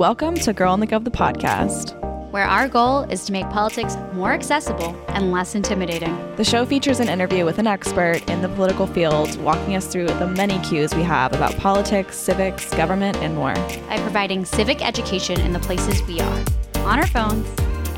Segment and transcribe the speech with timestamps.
[0.00, 1.92] Welcome to Girl in the Gov, the podcast.
[2.30, 6.16] where our goal is to make politics more accessible and less intimidating.
[6.36, 10.06] The show features an interview with an expert in the political field, walking us through
[10.06, 13.52] the many cues we have about politics, civics, government, and more.
[13.52, 16.44] By providing civic education in the places we are,
[16.76, 17.46] on our phones,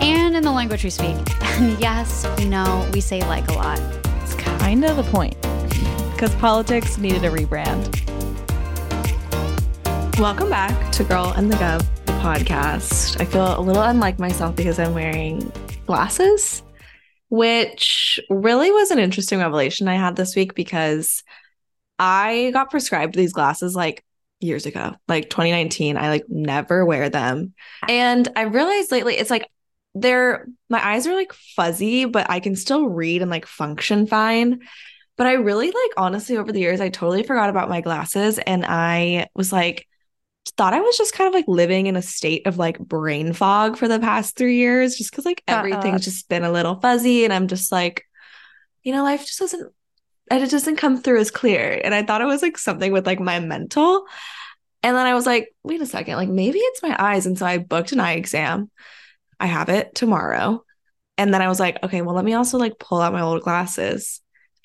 [0.00, 1.16] and in the language we speak.
[1.52, 3.78] And yes, we know we say like a lot.
[4.24, 5.40] It's kind of the point,
[6.14, 8.02] because politics needed a rebrand.
[10.18, 11.82] Welcome back to Girl and the Gov,
[12.20, 13.18] podcast.
[13.18, 15.50] I feel a little unlike myself because I'm wearing
[15.86, 16.62] glasses,
[17.30, 21.24] which really was an interesting revelation I had this week because
[21.98, 24.04] I got prescribed these glasses like
[24.38, 25.96] years ago, like 2019.
[25.96, 27.54] I like never wear them.
[27.88, 29.48] And I realized lately it's like
[29.94, 34.60] they're my eyes are like fuzzy, but I can still read and like function fine.
[35.16, 38.64] But I really like honestly over the years, I totally forgot about my glasses and
[38.64, 39.88] I was like,
[40.50, 43.76] thought I was just kind of like living in a state of like brain fog
[43.76, 45.58] for the past three years, just because like Uh-uh.
[45.58, 47.24] everything's just been a little fuzzy.
[47.24, 48.04] And I'm just like,
[48.82, 49.72] you know, life just doesn't,
[50.30, 51.80] and it doesn't come through as clear.
[51.82, 54.04] And I thought it was like something with like my mental.
[54.82, 57.26] And then I was like, wait a second, like maybe it's my eyes.
[57.26, 58.70] And so I booked an eye exam.
[59.38, 60.64] I have it tomorrow.
[61.18, 63.42] And then I was like, okay, well, let me also like pull out my old
[63.42, 64.20] glasses,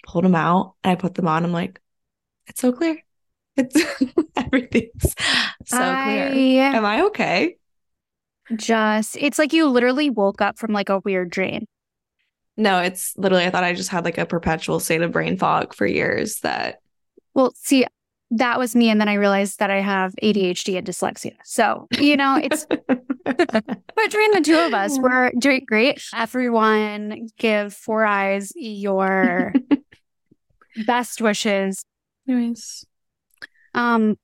[0.05, 1.43] pulled them out, and I put them on.
[1.43, 1.79] I'm like,
[2.47, 2.97] it's so clear.
[3.57, 3.75] It's
[4.37, 5.15] everything's
[5.65, 6.63] so clear.
[6.63, 7.57] Am I okay?
[8.55, 11.65] just, it's like you literally woke up from like a weird dream.
[12.55, 15.75] No, it's literally, I thought I just had like a perpetual state of brain fog
[15.75, 16.79] for years that
[17.33, 17.85] Well, see,
[18.31, 18.89] that was me.
[18.89, 21.33] And then I realized that I have ADHD and dyslexia.
[21.43, 26.01] So, you know, it's between the two of us, we're doing great.
[26.15, 29.53] Everyone give Four Eyes your
[30.85, 31.83] best wishes.
[32.27, 32.85] anyways.
[33.77, 34.17] Um,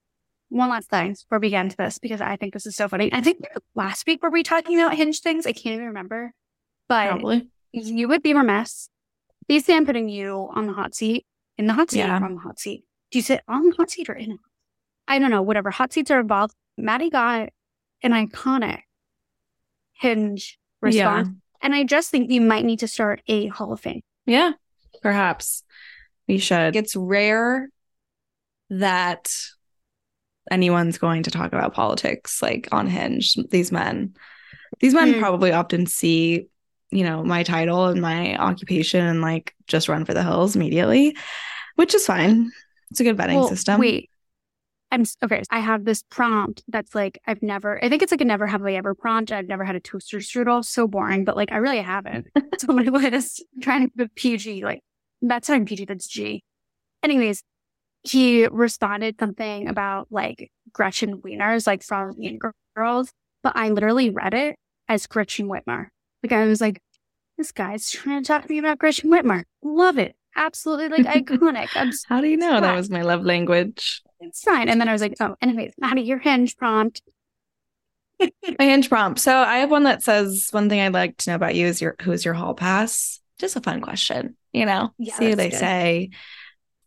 [0.49, 3.11] one last thing before we get into this, because I think this is so funny.
[3.13, 3.39] I think
[3.75, 5.45] last week were we talking about hinge things?
[5.47, 6.31] I can't even remember.
[6.89, 7.47] But Probably.
[7.71, 8.89] you would be remiss.
[9.47, 11.25] Please say I'm putting you on the hot seat.
[11.57, 12.19] In the hot seat Yeah.
[12.19, 12.83] or on the hot seat?
[13.11, 14.39] Do you sit on the hot seat or in it?
[15.07, 15.69] I don't know, whatever.
[15.71, 16.53] Hot seats are involved.
[16.77, 17.49] Maddie got
[18.01, 18.81] an iconic
[19.93, 21.29] hinge response.
[21.61, 24.01] And I just think you might need to start a Hall of Fame.
[24.25, 24.53] Yeah,
[25.01, 25.63] perhaps
[26.27, 26.75] we should.
[26.75, 27.69] It's rare
[28.69, 29.33] that
[30.51, 33.35] anyone's going to talk about politics like on Hinge.
[33.49, 34.13] These men,
[34.79, 35.19] these men Hmm.
[35.19, 36.47] probably often see,
[36.91, 41.15] you know, my title and my occupation and like just run for the hills immediately,
[41.75, 42.51] which is fine.
[42.91, 43.79] It's a good vetting Well, system.
[43.79, 44.09] Wait.
[44.91, 45.41] I'm okay.
[45.49, 47.83] I have this prompt that's like I've never.
[47.83, 49.31] I think it's like a never have I ever prompt.
[49.31, 50.63] I've never had a toaster strudel.
[50.63, 52.27] So boring, but like I really haven't.
[52.35, 53.43] it's on my list.
[53.55, 54.63] I'm trying to it PG.
[54.63, 54.81] Like
[55.23, 55.85] that's not PG.
[55.85, 56.43] That's G.
[57.01, 57.43] Anyways,
[58.03, 62.39] he responded something about like Gretchen Wieners, like from Mean
[62.75, 65.87] Girls, but I literally read it as Gretchen Whitmer.
[66.21, 66.81] Like I was like,
[67.37, 69.43] this guy's trying to talk to me about Gretchen Whitmer.
[69.63, 70.15] Love it.
[70.35, 71.69] Absolutely like iconic.
[72.07, 74.01] How do you know that was my love language?
[74.27, 74.69] it's fine.
[74.69, 77.01] And then I was like, oh, anyways, Maddie, your hinge prompt.
[78.19, 78.29] My
[78.65, 79.19] hinge prompt.
[79.19, 81.81] So I have one that says one thing I'd like to know about you is
[81.81, 83.19] your who's your hall pass.
[83.39, 84.91] Just a fun question, you know.
[84.97, 85.59] Yeah, see what they good.
[85.59, 86.09] say.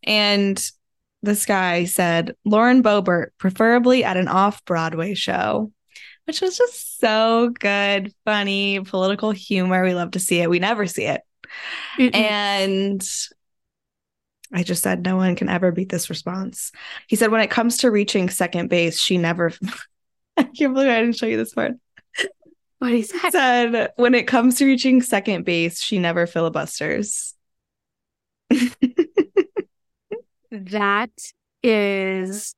[0.05, 0.71] And
[1.27, 5.71] this guy said Lauren Boebert, preferably at an off Broadway show,
[6.25, 9.85] which was just so good, funny, political humor.
[9.85, 10.49] We love to see it.
[10.49, 11.21] We never see it.
[11.99, 13.07] And
[14.53, 16.73] I just said, no one can ever beat this response.
[17.09, 19.53] He said, when it comes to reaching second base, she never.
[20.37, 21.73] I can't believe I didn't show you this part.
[22.79, 23.33] what is that?
[23.33, 27.35] Said, when it comes to reaching second base, she never filibusters.
[30.65, 31.11] That
[31.63, 32.55] is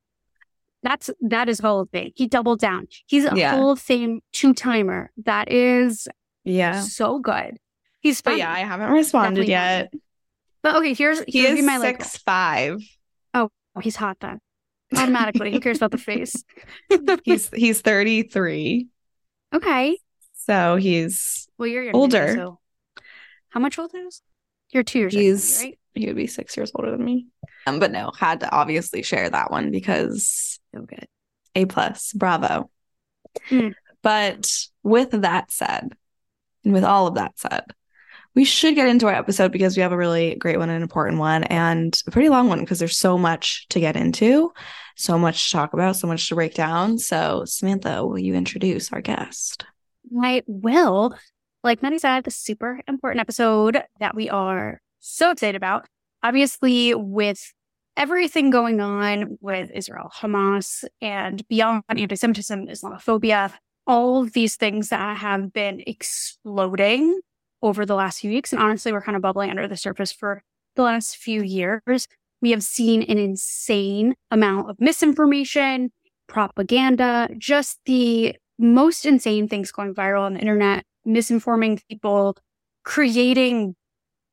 [0.82, 2.12] that's that is Hall of Fame.
[2.14, 2.86] He doubled down.
[3.06, 3.56] He's a Yeah.
[3.56, 5.10] Hall of Fame two timer.
[5.24, 6.06] That is
[6.44, 6.80] Yeah.
[6.82, 7.58] so good.
[8.00, 9.92] He's But yeah, I haven't responded Definitely yet.
[10.62, 12.02] But okay, here's He here's is my like.
[12.02, 12.80] six five.
[13.34, 14.40] Oh, oh, he's hot then.
[14.96, 16.44] Automatically, who cares about the face?
[17.24, 18.88] He's he's 33.
[19.54, 19.98] okay.
[20.34, 22.34] So he's Well, you're Older.
[22.34, 22.58] so
[23.50, 24.22] how much older is?
[24.70, 25.12] You're two years.
[25.14, 25.78] He's- right.
[25.94, 27.26] he would be six years older than me.
[27.69, 31.06] Um, but no, had to obviously share that one because So good.
[31.55, 32.12] A plus.
[32.12, 32.70] Bravo.
[33.50, 33.75] Mm.
[34.03, 35.93] But with that said,
[36.65, 37.65] and with all of that said,
[38.35, 41.19] we should get into our episode because we have a really great one, an important
[41.19, 44.53] one, and a pretty long one because there's so much to get into,
[44.97, 46.99] so much to talk about, so much to break down.
[46.99, 49.65] So, Samantha, will you introduce our guest?
[50.23, 51.17] I will.
[51.65, 55.87] Like Maddie said, the super important episode that we are so excited about.
[56.23, 57.53] Obviously, with
[57.98, 63.52] everything going on with Israel, Hamas, and beyond anti Semitism, Islamophobia,
[63.86, 67.20] all of these things that have been exploding
[67.60, 68.52] over the last few weeks.
[68.52, 70.42] And honestly, we're kind of bubbling under the surface for
[70.76, 72.06] the last few years.
[72.40, 75.90] We have seen an insane amount of misinformation,
[76.28, 82.36] propaganda, just the most insane things going viral on the internet, misinforming people,
[82.84, 83.74] creating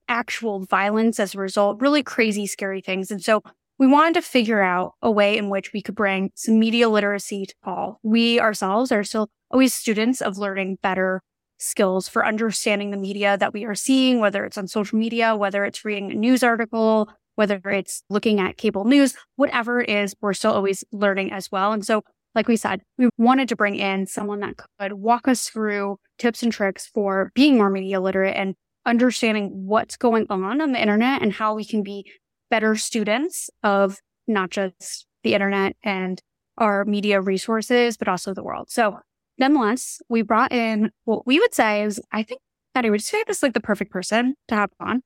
[0.07, 3.11] actual violence as a result, really crazy, scary things.
[3.11, 3.41] And so
[3.77, 7.47] we wanted to figure out a way in which we could bring some media literacy
[7.47, 7.99] to all.
[8.03, 11.21] We ourselves are still always students of learning better
[11.57, 15.65] skills for understanding the media that we are seeing, whether it's on social media, whether
[15.65, 20.33] it's reading a news article, whether it's looking at cable news, whatever it is, we're
[20.33, 21.71] still always learning as well.
[21.71, 22.03] And so,
[22.33, 26.43] like we said, we wanted to bring in someone that could walk us through tips
[26.43, 28.55] and tricks for being more media literate and
[28.85, 32.11] understanding what's going on on the internet and how we can be
[32.49, 36.21] better students of not just the internet and
[36.57, 38.69] our media resources, but also the world.
[38.69, 38.99] So
[39.37, 42.41] nonetheless, we brought in what we would say is, I think
[42.73, 45.01] that I would say this is like the perfect person to have on.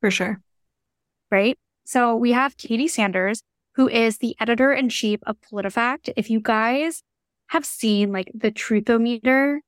[0.00, 0.40] For sure.
[1.30, 1.58] Right.
[1.84, 3.42] So we have Katie Sanders,
[3.74, 6.12] who is the editor in chief of PolitiFact.
[6.16, 7.02] If you guys
[7.48, 9.58] have seen like the truthometer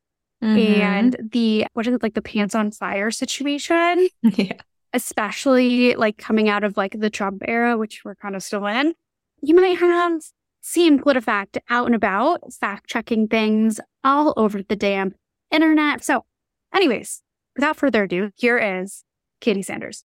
[0.43, 0.79] Mhm.
[0.79, 4.52] and the, what is it, like the pants on fire situation, yeah.
[4.93, 8.94] especially like coming out of like the Trump era, which we're kind of still in,
[9.43, 10.20] you might have
[10.61, 15.14] seen PolitiFact out and about, fact checking things all over the damn
[15.50, 16.05] internet.
[16.05, 16.25] So,
[16.75, 17.23] anyways,
[17.56, 19.05] without further ado, here is
[19.40, 20.05] Katie Sanders.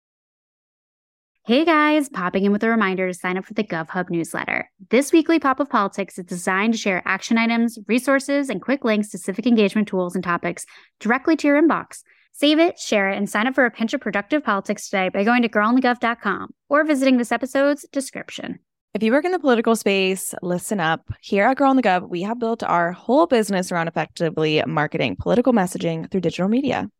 [1.50, 4.69] Hey guys, popping in with a reminder to sign up for the GovHub newsletter.
[4.92, 9.10] This weekly pop of politics is designed to share action items, resources, and quick links
[9.10, 10.68] to civic engagement tools and topics
[11.00, 12.04] directly to your inbox.
[12.34, 15.24] Save it, share it, and sign up for a pinch of productive politics today by
[15.24, 18.60] going to girlonthegov.com or visiting this episode's description.
[18.94, 21.10] If you work in the political space, listen up.
[21.19, 25.16] Here at Girl on the Gov, we have built our whole business around effectively marketing
[25.19, 26.92] political messaging through digital media.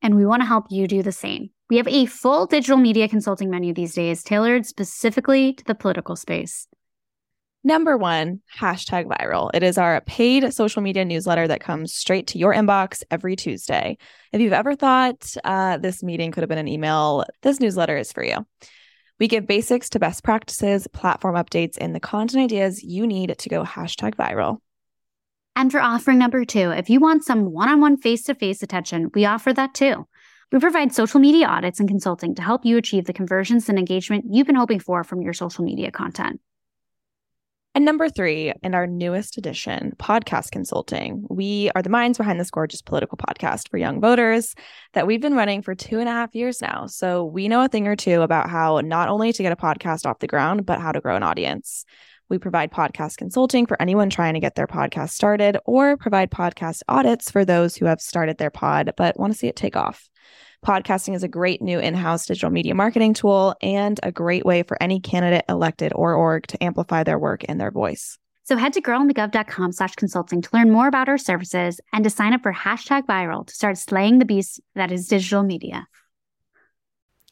[0.00, 1.50] And we want to help you do the same.
[1.68, 6.14] We have a full digital media consulting menu these days tailored specifically to the political
[6.14, 6.68] space.
[7.64, 9.50] Number one, hashtag viral.
[9.52, 13.98] It is our paid social media newsletter that comes straight to your inbox every Tuesday.
[14.32, 18.12] If you've ever thought uh, this meeting could have been an email, this newsletter is
[18.12, 18.46] for you.
[19.18, 23.48] We give basics to best practices, platform updates, and the content ideas you need to
[23.48, 24.58] go hashtag viral.
[25.56, 28.62] And for offering number two, if you want some one on one face to face
[28.62, 30.06] attention, we offer that too.
[30.52, 34.26] We provide social media audits and consulting to help you achieve the conversions and engagement
[34.30, 36.40] you've been hoping for from your social media content.
[37.74, 42.50] And number three, in our newest edition, podcast consulting, we are the minds behind this
[42.50, 44.54] gorgeous political podcast for young voters
[44.94, 46.86] that we've been running for two and a half years now.
[46.86, 50.06] So we know a thing or two about how not only to get a podcast
[50.06, 51.84] off the ground, but how to grow an audience.
[52.28, 56.82] We provide podcast consulting for anyone trying to get their podcast started or provide podcast
[56.88, 60.08] audits for those who have started their pod but want to see it take off.
[60.64, 64.62] Podcasting is a great new in house digital media marketing tool and a great way
[64.64, 68.18] for any candidate, elected, or org to amplify their work and their voice.
[68.44, 72.32] So head to girlonthegov.com slash consulting to learn more about our services and to sign
[72.32, 75.86] up for hashtag viral to start slaying the beast that is digital media.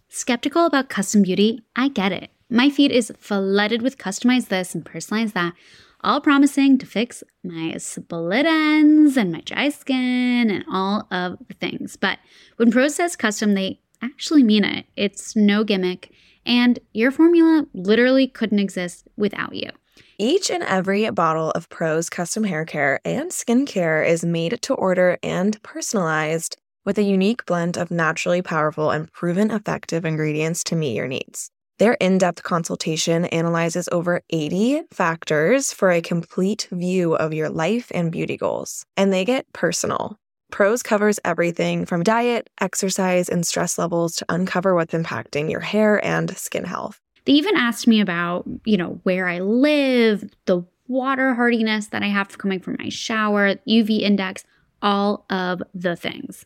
[0.09, 1.63] Skeptical about custom beauty?
[1.75, 2.31] I get it.
[2.51, 5.55] My feed is flooded with customized this and personalized that,
[6.03, 11.55] all promising to fix my split ends and my dry skin and all of the
[11.55, 11.97] things.
[11.97, 12.19] But
[12.57, 14.85] when Prose says custom, they actually mean it.
[14.97, 16.13] It's no gimmick,
[16.45, 19.71] and your formula literally couldn't exist without you.
[20.19, 25.19] Each and every bottle of Prose custom hair care and skincare is made to order
[25.23, 30.95] and personalized with a unique blend of naturally powerful and proven effective ingredients to meet
[30.95, 31.51] your needs.
[31.79, 37.91] Their in depth consultation analyzes over 80 factors for a complete view of your life
[37.93, 40.17] and beauty goals, and they get personal.
[40.53, 46.05] Prose covers everything from diet, exercise, and stress levels to uncover what's impacting your hair
[46.05, 47.01] and skin health.
[47.25, 52.09] They even asked me about, you know, where I live, the water hardiness that I
[52.09, 54.45] have coming from my shower, UV index,
[54.81, 56.45] all of the things.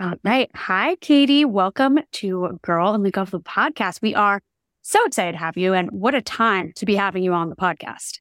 [0.00, 0.48] All right.
[0.54, 1.44] Hi, Katie.
[1.44, 4.00] Welcome to Girl and the Gov the podcast.
[4.00, 4.40] We are
[4.80, 7.56] so excited to have you, and what a time to be having you on the
[7.56, 8.20] podcast.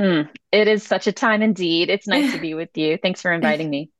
[0.00, 1.90] Mm, it is such a time indeed.
[1.90, 2.96] It's nice to be with you.
[3.02, 3.90] Thanks for inviting me.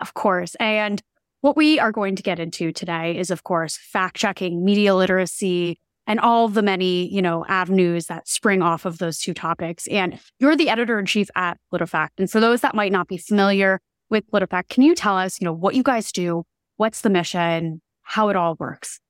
[0.00, 0.56] Of course.
[0.56, 1.00] And
[1.42, 5.78] what we are going to get into today is, of course, fact checking, media literacy,
[6.08, 9.86] and all the many, you know, avenues that spring off of those two topics.
[9.86, 12.18] And you're the editor in chief at PolitiFact.
[12.18, 14.68] And for those that might not be familiar, with PolitiFact.
[14.68, 16.44] Can you tell us, you know, what you guys do,
[16.76, 19.00] what's the mission, how it all works?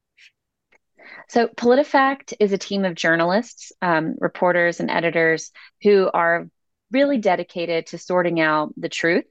[1.28, 6.48] So, PolitiFact is a team of journalists, um, reporters, and editors who are
[6.90, 9.24] really dedicated to sorting out the truth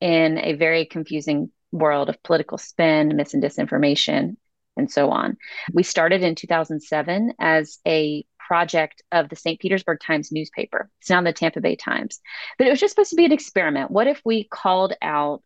[0.00, 4.36] in a very confusing world of political spin, mis and disinformation,
[4.76, 5.36] and so on.
[5.72, 9.60] We started in 2007 as a project of the St.
[9.60, 10.90] Petersburg Times newspaper.
[11.00, 12.20] It's now the Tampa Bay Times.
[12.58, 13.92] But it was just supposed to be an experiment.
[13.92, 15.44] What if we called out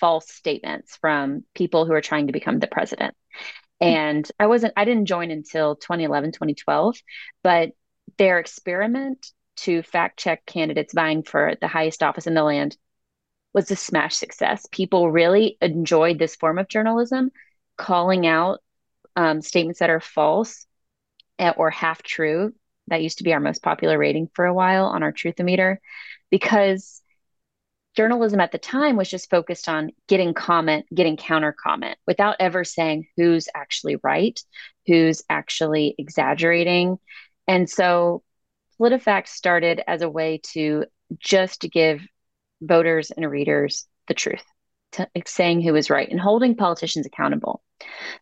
[0.00, 3.14] false statements from people who are trying to become the president?
[3.82, 6.96] And I wasn't, I didn't join until 2011, 2012,
[7.42, 7.72] but
[8.16, 12.78] their experiment to fact check candidates vying for the highest office in the land
[13.52, 14.64] was a smash success.
[14.72, 17.30] People really enjoyed this form of journalism,
[17.76, 18.60] calling out
[19.16, 20.64] um, statements that are false
[21.38, 22.52] Eh, or half true.
[22.88, 25.76] That used to be our most popular rating for a while on our Truthometer
[26.30, 27.02] because
[27.96, 32.64] journalism at the time was just focused on getting comment, getting counter comment without ever
[32.64, 34.40] saying who's actually right,
[34.86, 36.98] who's actually exaggerating.
[37.46, 38.22] And so
[38.80, 40.84] PolitiFact started as a way to
[41.18, 42.06] just to give
[42.60, 44.44] voters and readers the truth
[44.92, 47.62] to saying who is right and holding politicians accountable.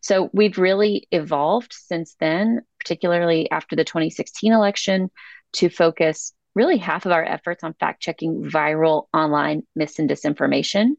[0.01, 5.09] So we've really evolved since then, particularly after the 2016 election,
[5.51, 10.91] to focus really half of our efforts on fact checking viral online mis and disinformation.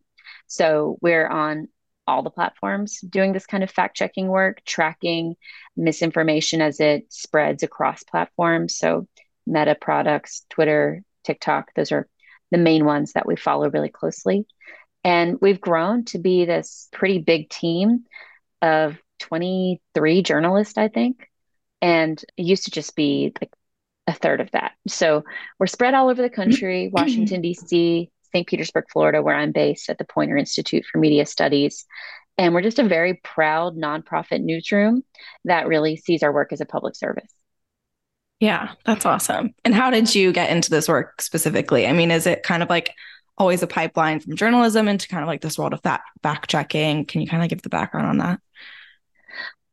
[0.49, 1.69] So we're on
[2.07, 5.35] all the platforms doing this kind of fact checking work, tracking
[5.77, 8.77] misinformation as it spreads across platforms.
[8.77, 9.09] So
[9.47, 12.07] Meta products, Twitter, TikTok, those are
[12.51, 14.47] the main ones that we follow really closely.
[15.05, 18.05] And we've grown to be this pretty big team
[18.61, 21.29] of 23 journalists, I think.
[21.81, 23.53] And it used to just be like
[24.07, 24.73] a third of that.
[24.87, 25.25] So
[25.59, 28.47] we're spread all over the country Washington, D.C., St.
[28.47, 31.87] Petersburg, Florida, where I'm based at the Poynter Institute for Media Studies.
[32.37, 35.03] And we're just a very proud nonprofit newsroom
[35.45, 37.33] that really sees our work as a public service.
[38.39, 39.55] Yeah, that's awesome.
[39.65, 41.87] And how did you get into this work specifically?
[41.87, 42.95] I mean, is it kind of like
[43.39, 47.07] always a pipeline from journalism into kind of like this world of fact fact checking.
[47.07, 48.41] Can you kind of give the background on that?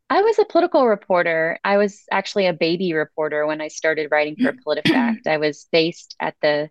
[0.10, 1.58] I was a political reporter.
[1.64, 5.22] I was actually a baby reporter when I started writing for PolitiFact.
[5.28, 6.70] I was based at the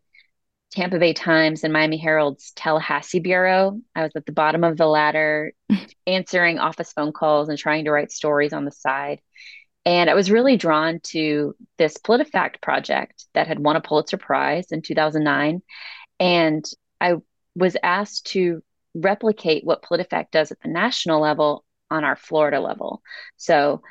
[0.71, 3.81] Tampa Bay Times and Miami Herald's Tallahassee bureau.
[3.95, 5.53] I was at the bottom of the ladder,
[6.07, 9.21] answering office phone calls and trying to write stories on the side.
[9.85, 14.69] And I was really drawn to this PolitiFact project that had won a Pulitzer Prize
[14.71, 15.61] in 2009.
[16.19, 16.65] And
[17.01, 17.17] I
[17.55, 18.63] was asked to
[18.95, 23.03] replicate what PolitiFact does at the national level on our Florida level.
[23.37, 23.83] So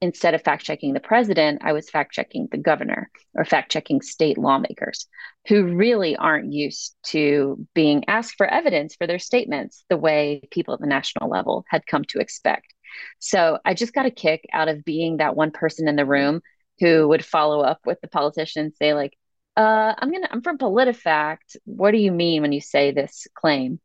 [0.00, 4.02] instead of fact checking the president, I was fact checking the governor or fact checking
[4.02, 5.06] state lawmakers
[5.46, 10.74] who really aren't used to being asked for evidence for their statements the way people
[10.74, 12.74] at the national level had come to expect.
[13.20, 16.42] So I just got a kick out of being that one person in the room
[16.80, 19.16] who would follow up with the politician and say, like,
[19.56, 21.56] uh, I'm gonna I'm from PolitiFact.
[21.64, 23.80] What do you mean when you say this claim?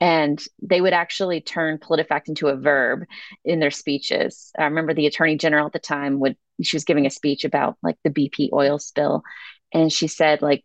[0.00, 3.04] And they would actually turn politifact into a verb
[3.44, 4.50] in their speeches.
[4.58, 7.76] I remember the attorney general at the time would she was giving a speech about
[7.82, 9.22] like the BP oil spill,
[9.72, 10.64] and she said like,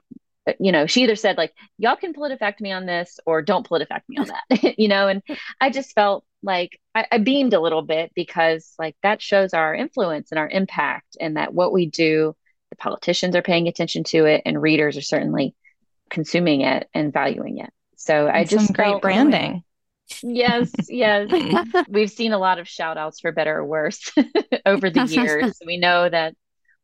[0.60, 4.04] you know, she either said like, y'all can politifact me on this or don't politifact
[4.08, 5.22] me on that, you know, and
[5.60, 9.76] I just felt like I, I beamed a little bit because like that shows our
[9.76, 12.36] influence and our impact, and that what we do,
[12.70, 15.56] the politicians are paying attention to it, and readers are certainly
[16.10, 17.70] consuming it and valuing it.
[17.96, 19.64] So I just great branding.
[20.22, 21.32] Yes, yes.
[21.90, 24.12] We've seen a lot of shout outs for better or worse
[24.66, 25.58] over the years.
[25.66, 26.36] we know that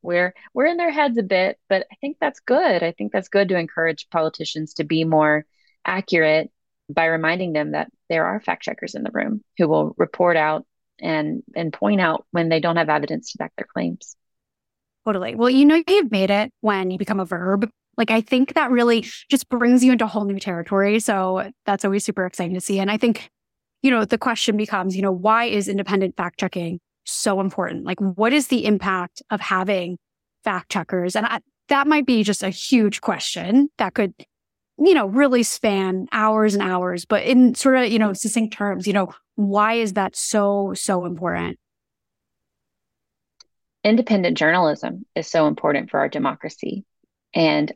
[0.01, 2.83] we're we're in their heads a bit, but I think that's good.
[2.83, 5.45] I think that's good to encourage politicians to be more
[5.85, 6.51] accurate
[6.89, 10.65] by reminding them that there are fact checkers in the room who will report out
[10.99, 14.15] and and point out when they don't have evidence to back their claims.
[15.05, 15.35] Totally.
[15.35, 18.71] Well, you know you've made it when you become a verb like I think that
[18.71, 20.99] really just brings you into a whole new territory.
[20.99, 22.79] So that's always super exciting to see.
[22.79, 23.29] And I think,
[23.81, 27.85] you know, the question becomes, you know, why is independent fact checking so important?
[27.85, 29.97] Like, what is the impact of having
[30.43, 31.15] fact checkers?
[31.15, 34.13] And I, that might be just a huge question that could,
[34.77, 37.05] you know, really span hours and hours.
[37.05, 41.05] But in sort of, you know, succinct terms, you know, why is that so, so
[41.05, 41.57] important?
[43.83, 46.85] Independent journalism is so important for our democracy.
[47.33, 47.71] And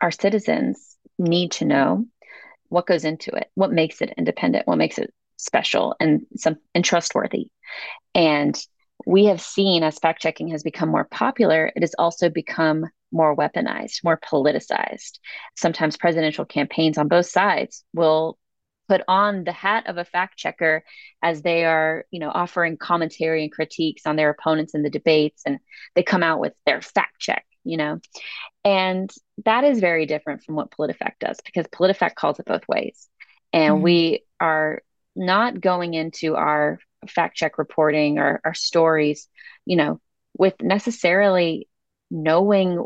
[0.00, 2.06] our citizens need to know
[2.68, 6.84] what goes into it, what makes it independent, what makes it special and some and
[6.84, 7.50] trustworthy.
[8.14, 8.58] And
[9.06, 13.36] we have seen as fact checking has become more popular, it has also become more
[13.36, 15.18] weaponized, more politicized.
[15.56, 18.38] Sometimes presidential campaigns on both sides will
[18.92, 20.84] put on the hat of a fact checker
[21.22, 25.42] as they are, you know, offering commentary and critiques on their opponents in the debates
[25.46, 25.58] and
[25.94, 28.00] they come out with their fact check you know?
[28.64, 29.08] And
[29.44, 33.08] that is very different from what politifact does because politifact calls it both ways.
[33.52, 33.84] And mm-hmm.
[33.84, 34.82] we are
[35.14, 39.28] not going into our fact check reporting or our stories
[39.66, 40.00] you know
[40.38, 41.68] with necessarily
[42.10, 42.84] knowing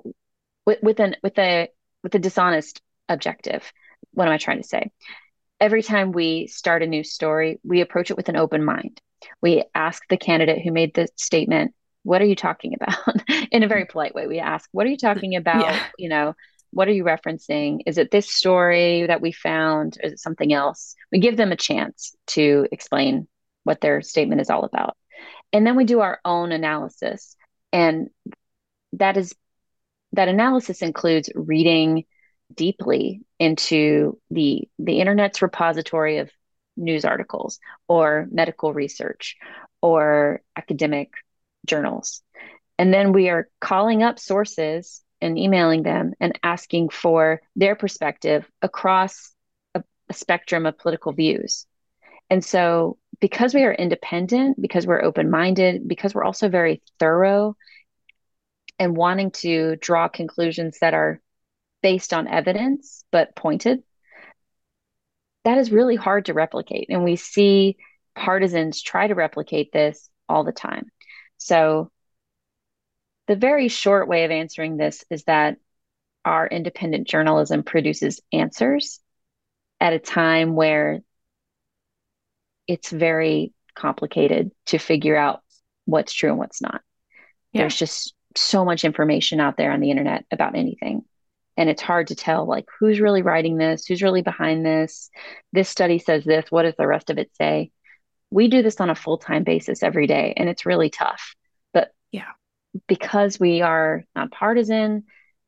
[0.65, 1.69] with, with an with a
[2.03, 3.73] with a dishonest objective.
[4.13, 4.91] What am i trying to say
[5.61, 9.01] every time we start a new story we approach it with an open mind.
[9.43, 12.97] We ask the candidate who made the statement what are you talking about?
[13.51, 15.63] In a very polite way we ask what are you talking about?
[15.63, 15.83] Yeah.
[15.99, 16.35] you know
[16.71, 17.81] what are you referencing?
[17.87, 19.97] Is it this story that we found?
[20.03, 20.95] Is it something else?
[21.11, 23.29] We give them a chance to explain
[23.65, 24.97] what their statement is all about.
[25.53, 27.35] And then we do our own analysis.
[27.73, 28.11] And
[28.93, 29.35] that is
[30.13, 32.05] that analysis includes reading
[32.55, 36.31] deeply into the the internet's repository of
[36.77, 39.37] news articles or medical research
[39.81, 41.13] or academic
[41.67, 42.23] journals.
[42.79, 48.47] And then we are calling up sources and emailing them and asking for their perspective
[48.61, 49.35] across
[49.75, 51.67] a, a spectrum of political views.
[52.29, 57.57] And so, because we are independent, because we're open minded, because we're also very thorough
[58.79, 61.21] and wanting to draw conclusions that are
[61.83, 63.83] based on evidence but pointed,
[65.45, 66.87] that is really hard to replicate.
[66.91, 67.77] And we see
[68.15, 70.91] partisans try to replicate this all the time.
[71.39, 71.91] So,
[73.29, 75.57] the very short way of answering this is that
[76.25, 79.01] our independent journalism produces answers
[79.81, 81.01] at a time where
[82.67, 85.43] it's very complicated to figure out
[85.85, 86.81] what's true and what's not.
[87.53, 87.63] Yeah.
[87.63, 91.05] There's just so much information out there on the internet about anything.
[91.57, 95.11] And it's hard to tell like who's really writing this, who's really behind this.
[95.53, 97.71] This study says this, what does the rest of it say?
[98.31, 101.35] we do this on a full-time basis every day and it's really tough
[101.73, 102.33] but yeah
[102.87, 105.05] because we are nonpartisan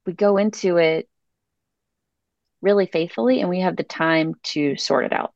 [0.07, 1.09] we go into it
[2.61, 5.33] really faithfully and we have the time to sort it out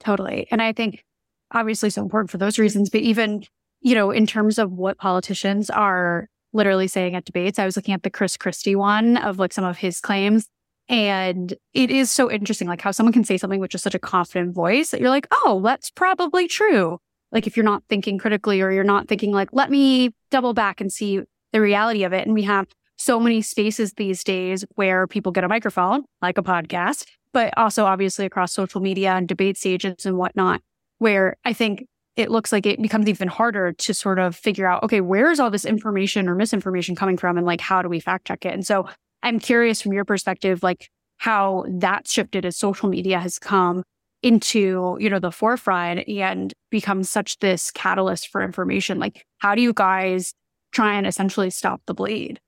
[0.00, 1.04] totally and i think
[1.52, 3.42] obviously so important for those reasons but even
[3.80, 7.94] you know in terms of what politicians are literally saying at debates i was looking
[7.94, 10.48] at the chris christie one of like some of his claims
[10.88, 13.98] and it is so interesting, like how someone can say something with just such a
[13.98, 16.98] confident voice that you're like, oh, that's probably true.
[17.30, 20.80] Like if you're not thinking critically or you're not thinking like, let me double back
[20.80, 21.20] and see
[21.52, 22.26] the reality of it.
[22.26, 26.42] And we have so many spaces these days where people get a microphone, like a
[26.42, 30.62] podcast, but also obviously across social media and debate stages and whatnot,
[30.98, 31.84] where I think
[32.18, 35.52] it looks like it becomes even harder to sort of figure out, okay, where's all
[35.52, 37.38] this information or misinformation coming from?
[37.38, 38.52] And like, how do we fact check it?
[38.52, 38.88] And so
[39.22, 43.84] I'm curious from your perspective, like how that shifted as social media has come
[44.20, 48.98] into, you know, the forefront and become such this catalyst for information.
[48.98, 50.34] Like, how do you guys
[50.72, 52.40] try and essentially stop the bleed?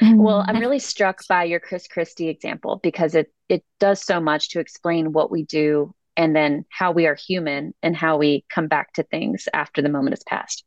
[0.00, 0.16] Mm-hmm.
[0.16, 4.50] well, I'm really struck by your Chris Christie example because it it does so much
[4.50, 8.68] to explain what we do and then how we are human and how we come
[8.68, 10.64] back to things after the moment has passed.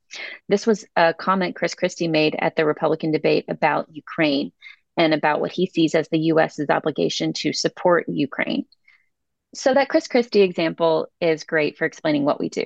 [0.50, 4.52] This was a comment Chris Christie made at the Republican debate about Ukraine
[4.98, 8.66] and about what he sees as the US's obligation to support Ukraine.
[9.54, 12.66] So, that Chris Christie example is great for explaining what we do.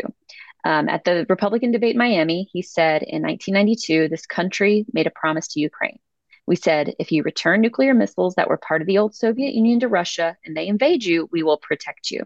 [0.64, 5.12] Um, at the Republican debate in Miami, he said in 1992, this country made a
[5.12, 6.00] promise to Ukraine.
[6.48, 9.80] We said, if you return nuclear missiles that were part of the old Soviet Union
[9.82, 12.26] to Russia and they invade you, we will protect you.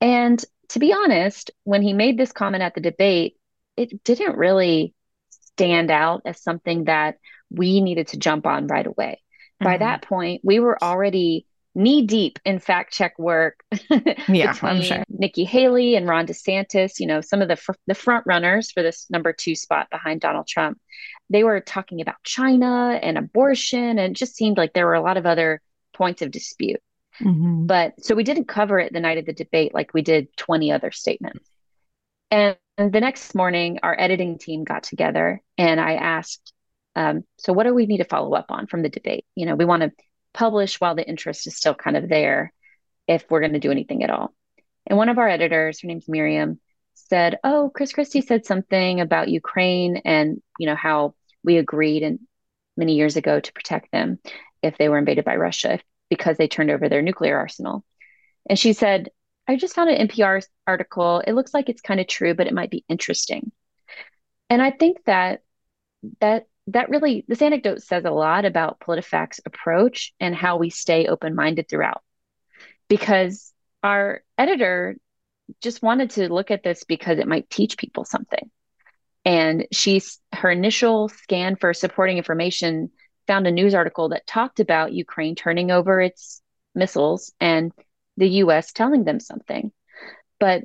[0.00, 3.36] And to be honest, when he made this comment at the debate,
[3.76, 4.94] it didn't really
[5.30, 7.16] stand out as something that
[7.50, 9.22] we needed to jump on right away.
[9.60, 9.64] Mm-hmm.
[9.64, 13.62] By that point, we were already knee deep in fact check work
[14.28, 15.04] yeah, I'm sure.
[15.08, 18.82] Nikki Haley and Ron DeSantis, you know, some of the fr- the front runners for
[18.82, 20.80] this number 2 spot behind Donald Trump.
[21.30, 25.02] They were talking about China and abortion and it just seemed like there were a
[25.02, 25.60] lot of other
[25.94, 26.80] points of dispute.
[27.22, 27.66] Mm-hmm.
[27.66, 30.72] But so we didn't cover it the night of the debate like we did 20
[30.72, 31.48] other statements.
[32.30, 36.52] And, the next morning, our editing team got together and I asked,
[36.94, 39.24] um, so what do we need to follow up on from the debate?
[39.34, 39.90] You know, we want to
[40.32, 42.52] publish while the interest is still kind of there
[43.08, 44.32] if we're going to do anything at all.
[44.86, 46.60] And one of our editors, her name's Miriam,
[46.94, 52.20] said, "Oh, Chris Christie said something about Ukraine and you know how we agreed and
[52.76, 54.20] many years ago to protect them
[54.62, 57.84] if they were invaded by Russia because they turned over their nuclear arsenal.
[58.48, 59.10] And she said,
[59.46, 61.22] I just found an NPR article.
[61.26, 63.52] It looks like it's kind of true, but it might be interesting.
[64.50, 65.40] And I think that
[66.20, 71.06] that that really this anecdote says a lot about PolitiFact's approach and how we stay
[71.06, 72.02] open-minded throughout.
[72.88, 74.96] Because our editor
[75.62, 78.50] just wanted to look at this because it might teach people something.
[79.24, 82.90] And she's her initial scan for supporting information
[83.28, 86.42] found a news article that talked about Ukraine turning over its
[86.74, 87.70] missiles and
[88.16, 89.70] the US telling them something.
[90.40, 90.64] But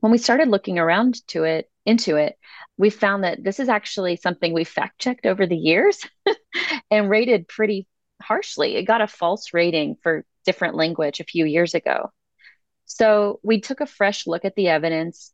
[0.00, 2.36] when we started looking around to it into it,
[2.76, 6.04] we found that this is actually something we fact checked over the years
[6.90, 7.86] and rated pretty
[8.20, 8.76] harshly.
[8.76, 12.10] It got a false rating for different language a few years ago.
[12.84, 15.32] So we took a fresh look at the evidence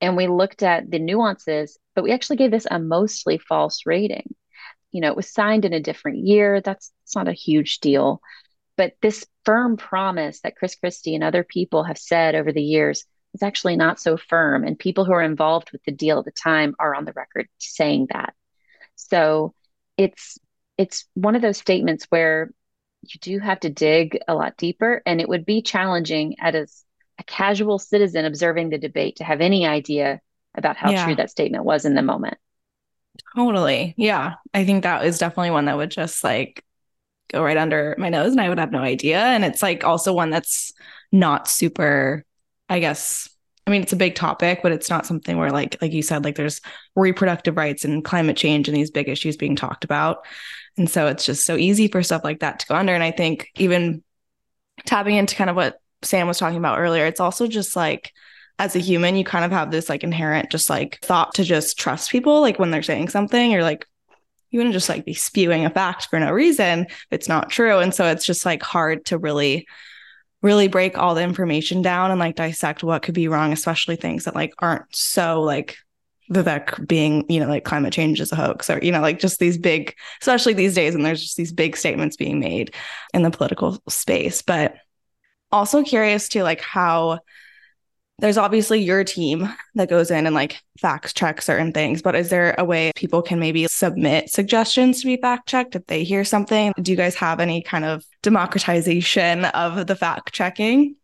[0.00, 4.34] and we looked at the nuances, but we actually gave this a mostly false rating
[4.92, 6.60] you know, it was signed in a different year.
[6.60, 8.20] That's, that's not a huge deal.
[8.76, 13.04] But this firm promise that Chris Christie and other people have said over the years
[13.34, 14.64] is actually not so firm.
[14.64, 17.48] And people who are involved with the deal at the time are on the record
[17.58, 18.34] saying that.
[18.96, 19.54] So
[19.96, 20.38] it's
[20.76, 22.50] it's one of those statements where
[23.02, 26.84] you do have to dig a lot deeper, and it would be challenging as
[27.18, 30.20] a casual citizen observing the debate to have any idea
[30.54, 31.04] about how yeah.
[31.04, 32.38] true that statement was in the moment.
[33.36, 33.94] Totally.
[33.96, 34.34] Yeah.
[34.54, 36.64] I think that is definitely one that would just like
[37.30, 39.18] go right under my nose and I would have no idea.
[39.18, 40.72] And it's like also one that's
[41.12, 42.24] not super,
[42.68, 43.28] I guess.
[43.66, 46.24] I mean, it's a big topic, but it's not something where like like you said,
[46.24, 46.60] like there's
[46.96, 50.24] reproductive rights and climate change and these big issues being talked about.
[50.76, 52.94] And so it's just so easy for stuff like that to go under.
[52.94, 54.02] And I think even
[54.86, 58.12] tapping into kind of what Sam was talking about earlier, it's also just like
[58.60, 61.78] as a human, you kind of have this like inherent just like thought to just
[61.78, 62.42] trust people.
[62.42, 63.86] Like when they're saying something, you're like,
[64.50, 66.86] you wouldn't just like be spewing a fact for no reason.
[67.10, 67.78] It's not true.
[67.78, 69.66] And so it's just like hard to really,
[70.42, 74.24] really break all the information down and like dissect what could be wrong, especially things
[74.24, 75.78] that like aren't so like
[76.30, 79.38] Vivek being, you know, like climate change is a hoax or, you know, like just
[79.38, 82.74] these big, especially these days, and there's just these big statements being made
[83.14, 84.42] in the political space.
[84.42, 84.74] But
[85.50, 87.20] also curious to like how
[88.20, 92.28] there's obviously your team that goes in and like fact check certain things, but is
[92.28, 96.24] there a way people can maybe submit suggestions to be fact checked if they hear
[96.24, 96.72] something?
[96.80, 100.96] Do you guys have any kind of democratization of the fact checking?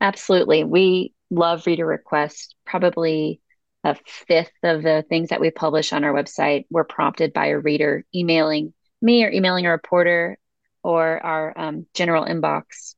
[0.00, 0.64] Absolutely.
[0.64, 2.54] We love reader requests.
[2.66, 3.40] Probably
[3.84, 7.58] a fifth of the things that we publish on our website were prompted by a
[7.58, 10.38] reader emailing me or emailing a reporter
[10.82, 12.94] or our um, general inbox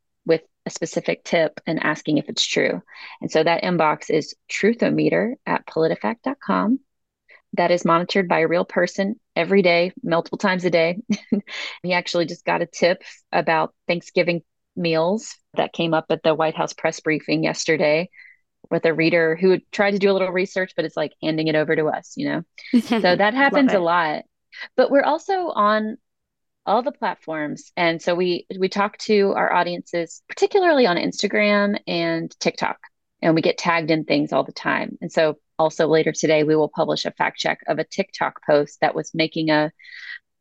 [0.67, 2.83] a specific tip and asking if it's true.
[3.21, 6.81] And so that inbox is truthometer at politifact.com.
[7.53, 10.99] That is monitored by a real person every day, multiple times a day.
[11.83, 13.03] he actually just got a tip
[13.33, 14.43] about Thanksgiving
[14.75, 18.11] meals that came up at the White House press briefing yesterday
[18.71, 21.55] with a reader who tried to do a little research, but it's like handing it
[21.55, 22.43] over to us, you know?
[22.81, 24.25] so that happens a lot.
[24.77, 25.97] But we're also on
[26.67, 27.73] all the platforms.
[27.77, 32.79] And so we we talk to our audiences, particularly on Instagram and TikTok,
[33.23, 34.99] and we get tagged in things all the time.
[35.01, 38.81] And so also later today, we will publish a fact check of a TikTok post
[38.81, 39.73] that was making a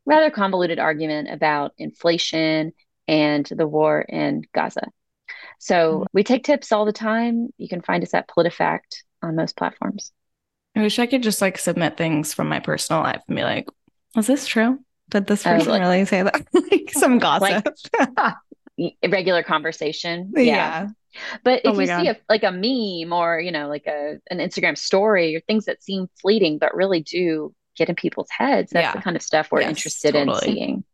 [0.04, 2.72] rather convoluted argument about inflation
[3.08, 4.88] and the war in Gaza.
[5.58, 6.04] So mm-hmm.
[6.12, 7.48] we take tips all the time.
[7.58, 10.12] You can find us at PolitiFact on most platforms.
[10.76, 13.66] I wish I could just like submit things from my personal life and be like,
[14.16, 14.78] is this true?
[15.10, 17.66] Did this oh, person like, really say that?" like some gossip,
[18.78, 20.32] like regular conversation.
[20.34, 20.42] Yeah.
[20.42, 20.88] yeah.
[21.44, 22.02] But oh if oh you God.
[22.02, 25.64] see a, like a meme or you know like a an Instagram story or things
[25.64, 28.92] that seem fleeting but really do get in people's heads, that's yeah.
[28.92, 30.48] the kind of stuff we're yes, interested totally.
[30.48, 30.84] in seeing.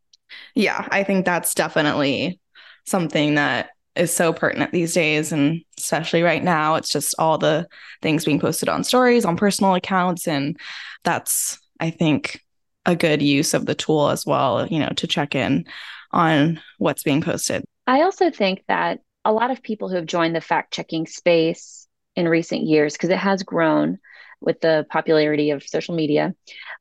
[0.54, 2.40] Yeah, I think that's definitely
[2.86, 7.66] something that is so pertinent these days and especially right now it's just all the
[8.00, 10.56] things being posted on stories on personal accounts and
[11.04, 12.40] that's i think
[12.86, 15.64] a good use of the tool as well you know to check in
[16.12, 17.64] on what's being posted.
[17.86, 21.88] I also think that a lot of people who have joined the fact checking space
[22.16, 23.98] in recent years because it has grown
[24.40, 26.34] with the popularity of social media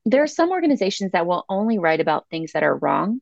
[0.04, 3.20] there are some organizations that will only write about things that are wrong.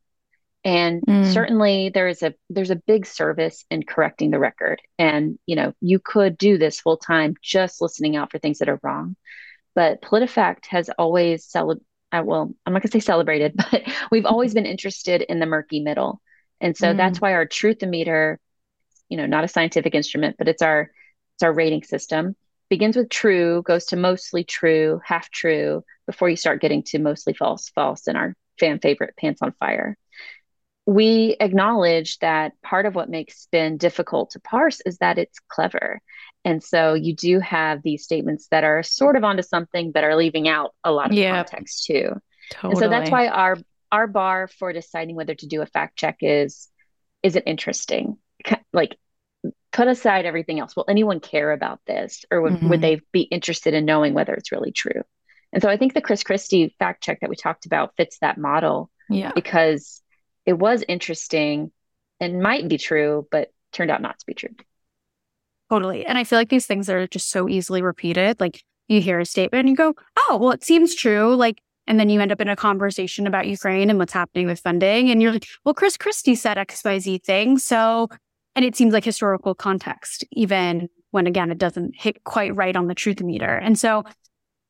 [0.62, 1.32] And mm.
[1.32, 4.80] certainly there is a there's a big service in correcting the record.
[4.98, 8.68] And you know you could do this full time just listening out for things that
[8.68, 9.16] are wrong.
[9.74, 14.26] But politifact has always celebrated uh, well i'm not going to say celebrated but we've
[14.26, 16.20] always been interested in the murky middle.
[16.62, 16.96] And so mm.
[16.96, 18.36] that's why our truth truthometer
[19.08, 20.90] you know not a scientific instrument but it's our
[21.34, 22.36] it's our rating system.
[22.68, 27.32] Begins with true goes to mostly true half true before you start getting to mostly
[27.32, 29.96] false false and our fan favorite pants on fire
[30.86, 36.00] we acknowledge that part of what makes spin difficult to parse is that it's clever.
[36.44, 40.16] And so you do have these statements that are sort of onto something but are
[40.16, 41.46] leaving out a lot of yep.
[41.46, 42.14] context too.
[42.50, 42.72] Totally.
[42.72, 43.58] And so that's why our
[43.92, 46.68] our bar for deciding whether to do a fact check is
[47.22, 48.16] is it interesting?
[48.72, 48.96] Like
[49.72, 50.74] put aside everything else.
[50.74, 52.68] Will anyone care about this or would, mm-hmm.
[52.70, 55.02] would they be interested in knowing whether it's really true?
[55.52, 58.38] And so I think the Chris Christie fact check that we talked about fits that
[58.38, 58.90] model.
[59.08, 59.32] Yeah.
[59.34, 60.00] Because
[60.46, 61.70] it was interesting
[62.20, 64.54] and might be true, but turned out not to be true.
[65.70, 66.04] Totally.
[66.04, 68.40] And I feel like these things are just so easily repeated.
[68.40, 71.34] Like you hear a statement and you go, oh, well, it seems true.
[71.34, 74.60] Like, and then you end up in a conversation about Ukraine and what's happening with
[74.60, 75.10] funding.
[75.10, 77.58] And you're like, well, Chris Christie said XYZ thing.
[77.58, 78.08] So,
[78.54, 82.86] and it seems like historical context, even when again, it doesn't hit quite right on
[82.86, 83.56] the truth meter.
[83.56, 84.04] And so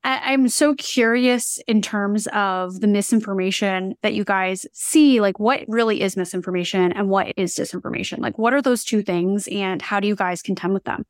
[0.02, 5.20] I- am so curious in terms of the misinformation that you guys see.
[5.20, 8.18] Like, what really is misinformation and what is disinformation?
[8.18, 11.04] Like, what are those two things and how do you guys contend with them?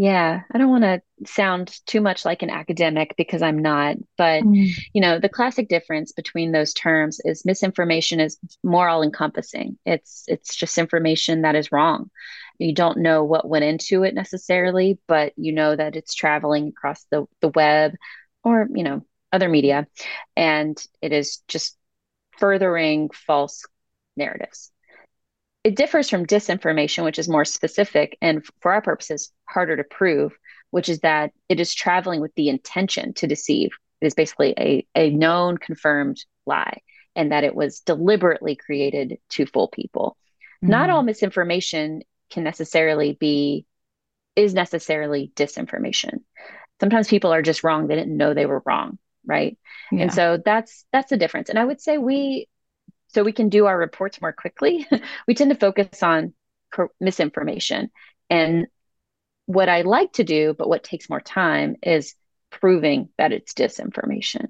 [0.00, 4.44] Yeah, I don't want to sound too much like an academic because I'm not, but
[4.44, 4.70] mm.
[4.92, 9.76] you know, the classic difference between those terms is misinformation is more all encompassing.
[9.84, 12.12] It's it's just information that is wrong.
[12.58, 17.04] You don't know what went into it necessarily, but you know that it's traveling across
[17.10, 17.94] the, the web
[18.42, 19.86] or, you know, other media.
[20.36, 21.76] And it is just
[22.38, 23.64] furthering false
[24.16, 24.70] narratives.
[25.64, 30.32] It differs from disinformation, which is more specific and, for our purposes, harder to prove,
[30.70, 33.70] which is that it is traveling with the intention to deceive.
[34.00, 36.80] It is basically a, a known, confirmed lie,
[37.14, 40.16] and that it was deliberately created to fool people.
[40.62, 40.70] Mm-hmm.
[40.70, 43.66] Not all misinformation can necessarily be
[44.38, 46.20] is necessarily disinformation.
[46.80, 47.88] Sometimes people are just wrong.
[47.88, 49.58] They didn't know they were wrong, right?
[49.90, 50.02] Yeah.
[50.02, 51.48] And so that's that's the difference.
[51.48, 52.48] And I would say we
[53.08, 54.86] so we can do our reports more quickly.
[55.26, 56.34] we tend to focus on
[57.00, 57.90] misinformation.
[58.30, 58.68] And
[59.46, 62.14] what I like to do, but what takes more time is
[62.50, 64.48] proving that it's disinformation.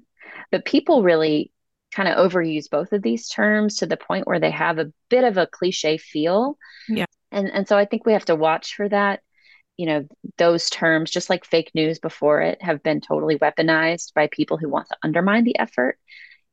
[0.51, 1.51] But people really
[1.91, 5.23] kind of overuse both of these terms to the point where they have a bit
[5.23, 6.57] of a cliche feel.
[6.87, 9.21] Yeah and and so i think we have to watch for that.
[9.77, 14.27] You know those terms just like fake news before it have been totally weaponized by
[14.27, 15.97] people who want to undermine the effort.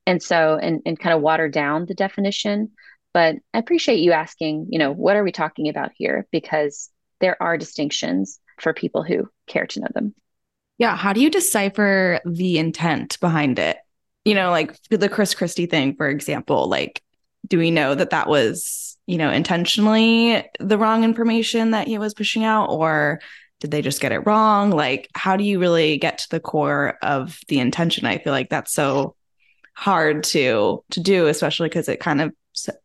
[0.07, 2.71] And so and, and kind of water down the definition.
[3.13, 6.27] But i appreciate you asking you know what are we talking about here?
[6.31, 10.15] Because there are distinctions for people who care to know them.
[10.79, 13.79] Yeah how do you decipher the intent behind it?
[14.25, 17.03] You know like the chris christie thing for example like
[17.49, 22.15] do we know that that was you know, intentionally the wrong information that he was
[22.15, 23.21] pushing out or
[23.61, 24.71] did they just get it wrong?
[24.71, 28.07] Like how do you really get to the core of the intention?
[28.07, 29.17] I feel like that's so
[29.75, 32.33] hard to to do especially because it kind of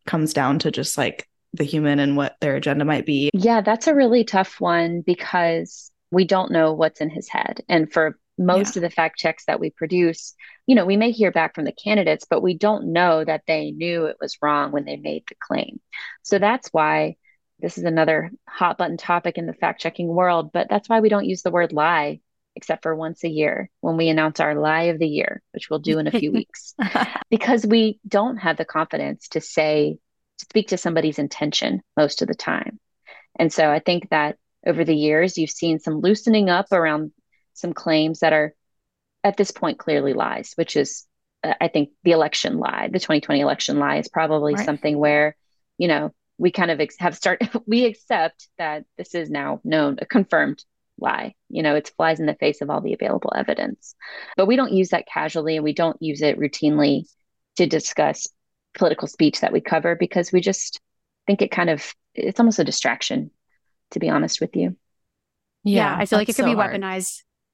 [0.06, 3.30] comes down to just like the human and what their agenda might be?
[3.34, 7.62] Yeah, that's a really tough one because we don't know what's in his head.
[7.68, 8.80] And for most yeah.
[8.80, 10.34] of the fact checks that we produce,
[10.66, 13.70] you know, we may hear back from the candidates, but we don't know that they
[13.70, 15.80] knew it was wrong when they made the claim.
[16.22, 17.16] So that's why
[17.60, 21.08] this is another hot button topic in the fact checking world, but that's why we
[21.08, 22.20] don't use the word lie
[22.54, 25.78] except for once a year when we announce our lie of the year, which we'll
[25.78, 26.74] do in a few weeks,
[27.30, 29.96] because we don't have the confidence to say,
[30.38, 32.78] to speak to somebody's intention most of the time.
[33.38, 37.12] And so I think that over the years, you've seen some loosening up around
[37.54, 38.54] some claims that are
[39.24, 41.06] at this point clearly lies, which is,
[41.44, 44.64] uh, I think, the election lie, the 2020 election lie is probably right.
[44.64, 45.36] something where,
[45.78, 49.98] you know, we kind of ex- have started, we accept that this is now known,
[50.00, 50.64] a confirmed
[50.98, 51.34] lie.
[51.48, 53.94] You know, it flies in the face of all the available evidence.
[54.36, 57.04] But we don't use that casually and we don't use it routinely
[57.56, 58.28] to discuss
[58.74, 60.80] political speech that we cover because we just
[61.26, 63.30] think it kind of, it's almost a distraction,
[63.90, 64.76] to be honest with you.
[65.64, 66.72] Yeah, yeah I feel like it could so be hard.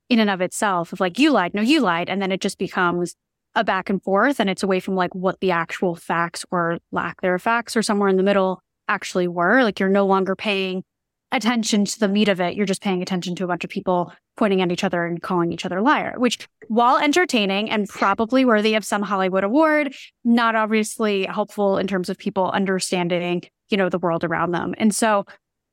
[0.08, 2.08] In and of itself of like, you lied, no, you lied.
[2.08, 3.14] And then it just becomes
[3.54, 7.20] a back and forth and it's away from like what the actual facts or lack
[7.20, 9.62] thereof facts or somewhere in the middle actually were.
[9.62, 10.84] Like you're no longer paying
[11.32, 12.54] attention to the meat of it.
[12.54, 15.52] You're just paying attention to a bunch of people pointing at each other and calling
[15.52, 19.94] each other liar, which while entertaining and probably worthy of some Hollywood award,
[20.24, 24.74] not obviously helpful in terms of people understanding, you know, the world around them.
[24.78, 25.24] And so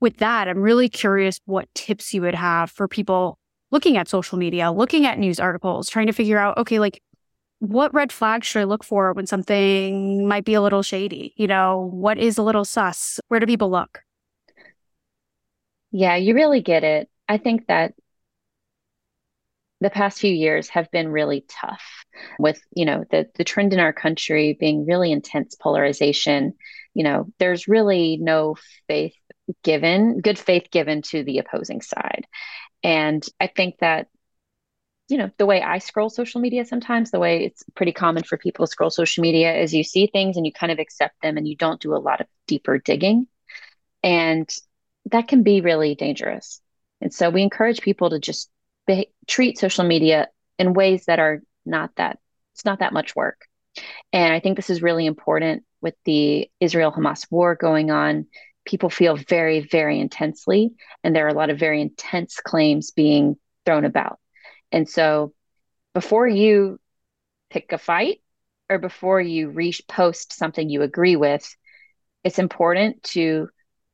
[0.01, 3.37] with that, I'm really curious what tips you would have for people
[3.71, 7.01] looking at social media, looking at news articles, trying to figure out, okay, like
[7.59, 11.33] what red flags should I look for when something might be a little shady?
[11.37, 13.19] You know, what is a little sus?
[13.27, 14.01] Where do people look?
[15.91, 17.09] Yeah, you really get it.
[17.27, 17.93] I think that
[19.81, 21.83] the past few years have been really tough
[22.39, 26.53] with, you know, the the trend in our country being really intense polarization.
[26.93, 28.55] You know, there's really no
[28.87, 29.15] faith
[29.63, 32.25] given, good faith given to the opposing side.
[32.85, 34.07] And I think that
[35.07, 38.37] you know, the way I scroll social media sometimes, the way it's pretty common for
[38.37, 41.37] people to scroll social media is you see things and you kind of accept them
[41.37, 43.27] and you don't do a lot of deeper digging.
[44.01, 44.49] And
[45.11, 46.59] that can be really dangerous.
[47.01, 48.49] And so we encourage people to just
[48.87, 52.17] be- treat social media in ways that are not that,
[52.53, 53.45] it's not that much work.
[54.11, 58.25] And I think this is really important with the Israel Hamas war going on.
[58.65, 60.73] People feel very, very intensely,
[61.03, 64.19] and there are a lot of very intense claims being thrown about.
[64.71, 65.33] And so
[65.93, 66.79] before you
[67.49, 68.21] pick a fight
[68.69, 71.55] or before you repost something you agree with,
[72.23, 73.49] it's important to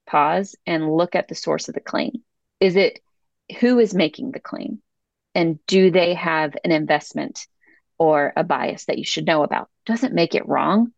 [0.08, 2.24] pause and look at the source of the claim.
[2.60, 3.00] Is it
[3.60, 4.82] who is making the claim?
[5.36, 7.48] And do they have an investment
[7.98, 9.70] or a bias that you should know about?
[9.86, 10.92] Doesn't make it wrong,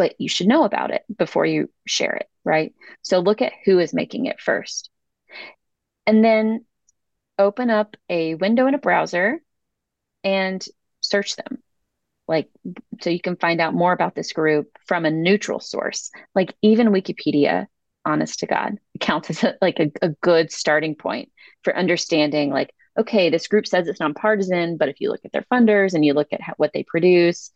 [0.00, 2.72] but you should know about it before you share it, right?
[3.02, 4.88] So look at who is making it first.
[6.06, 6.64] And then
[7.38, 9.42] open up a window in a browser
[10.24, 10.64] and
[11.02, 11.58] search them.
[12.26, 12.48] Like,
[13.02, 16.10] so you can find out more about this group from a neutral source.
[16.34, 17.66] Like, even Wikipedia,
[18.06, 21.28] honest to God, counts as a, like a, a good starting point
[21.62, 25.44] for understanding, like, okay, this group says it's nonpartisan, but if you look at their
[25.52, 27.50] funders and you look at how, what they produce,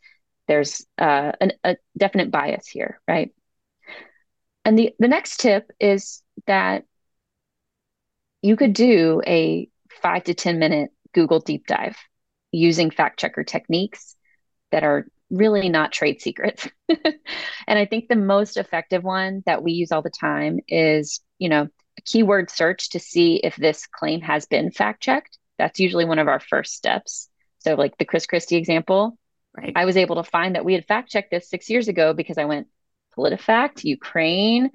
[0.46, 3.33] there's uh, an, a definite bias here, right?
[4.64, 6.85] And the, the next tip is that
[8.42, 9.68] you could do a
[10.02, 11.96] five to 10 minute Google deep dive
[12.52, 14.16] using fact checker techniques
[14.70, 16.68] that are really not trade secrets.
[16.88, 21.48] and I think the most effective one that we use all the time is, you
[21.48, 25.38] know, a keyword search to see if this claim has been fact checked.
[25.59, 27.28] That's usually one of our first steps.
[27.59, 29.16] So, like the Chris Christie example,
[29.56, 29.72] right.
[29.74, 32.38] I was able to find that we had fact checked this six years ago because
[32.38, 32.68] I went
[33.16, 34.70] PolitiFact, Ukraine,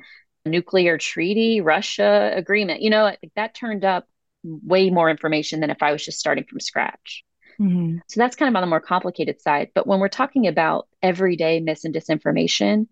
[0.46, 2.82] nuclear treaty, Russia agreement.
[2.82, 4.08] You know, that turned up
[4.44, 7.24] way more information than if I was just starting from scratch.
[7.60, 7.98] Mm-hmm.
[8.08, 9.70] So that's kind of on the more complicated side.
[9.76, 12.88] But when we're talking about everyday mis and disinformation,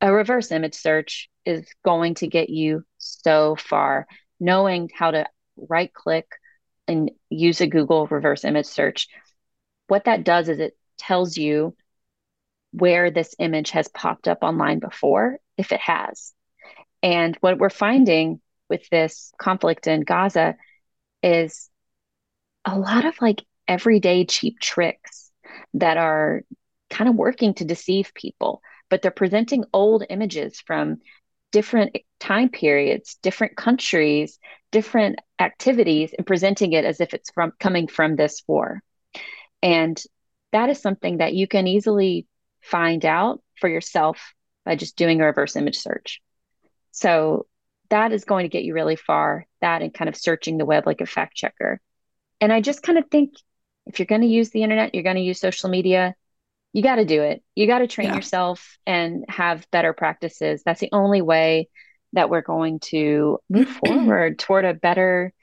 [0.00, 4.06] a reverse image search is going to get you so far.
[4.38, 5.26] Knowing how to
[5.56, 6.26] right click
[6.86, 9.08] and use a Google reverse image search,
[9.88, 11.76] what that does is it tells you
[12.72, 16.32] where this image has popped up online before, if it has.
[17.02, 20.56] And what we're finding with this conflict in Gaza
[21.22, 21.70] is
[22.64, 25.30] a lot of like everyday cheap tricks
[25.74, 26.42] that are
[26.90, 30.98] kind of working to deceive people, but they're presenting old images from
[31.52, 34.38] different time periods, different countries,
[34.72, 38.82] different activities, and presenting it as if it's from coming from this war.
[39.62, 40.00] And
[40.56, 42.26] that is something that you can easily
[42.62, 44.32] find out for yourself
[44.64, 46.22] by just doing a reverse image search.
[46.92, 47.46] So
[47.90, 49.44] that is going to get you really far.
[49.60, 51.78] That and kind of searching the web like a fact checker.
[52.40, 53.34] And I just kind of think
[53.84, 56.14] if you're going to use the internet, you're going to use social media,
[56.72, 57.44] you got to do it.
[57.54, 58.16] You got to train yeah.
[58.16, 60.62] yourself and have better practices.
[60.64, 61.68] That's the only way
[62.14, 65.34] that we're going to move forward toward a better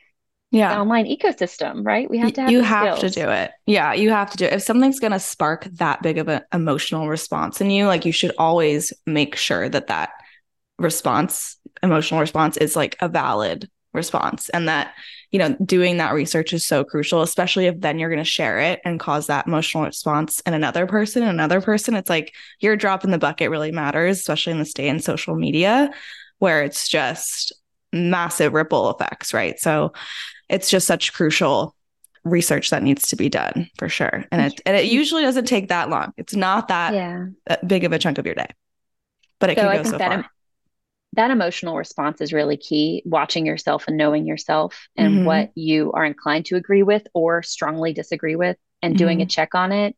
[0.53, 0.79] yeah.
[0.79, 2.09] online ecosystem, right?
[2.09, 3.13] We have to have You have skills.
[3.13, 3.51] to do it.
[3.65, 4.53] Yeah, you have to do it.
[4.53, 8.11] If something's going to spark that big of an emotional response in you, like you
[8.11, 10.11] should always make sure that that
[10.77, 14.93] response, emotional response is like a valid response and that
[15.31, 18.59] you know doing that research is so crucial especially if then you're going to share
[18.59, 23.03] it and cause that emotional response in another person another person it's like your drop
[23.03, 25.91] in the bucket really matters especially in this day in social media
[26.39, 27.53] where it's just
[27.91, 29.93] massive ripple effects right so
[30.49, 31.75] it's just such crucial
[32.23, 35.67] research that needs to be done for sure and it and it usually doesn't take
[35.67, 37.25] that long it's not that yeah.
[37.67, 38.47] big of a chunk of your day
[39.39, 40.25] but it so can go so far
[41.15, 45.25] that emotional response is really key watching yourself and knowing yourself and mm-hmm.
[45.25, 49.25] what you are inclined to agree with or strongly disagree with and doing mm-hmm.
[49.25, 49.95] a check on it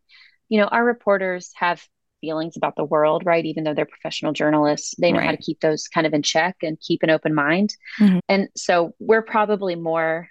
[0.50, 1.86] you know our reporters have
[2.22, 5.26] feelings about the world right even though they're professional journalists they know right.
[5.26, 8.18] how to keep those kind of in check and keep an open mind mm-hmm.
[8.28, 10.28] and so we're probably more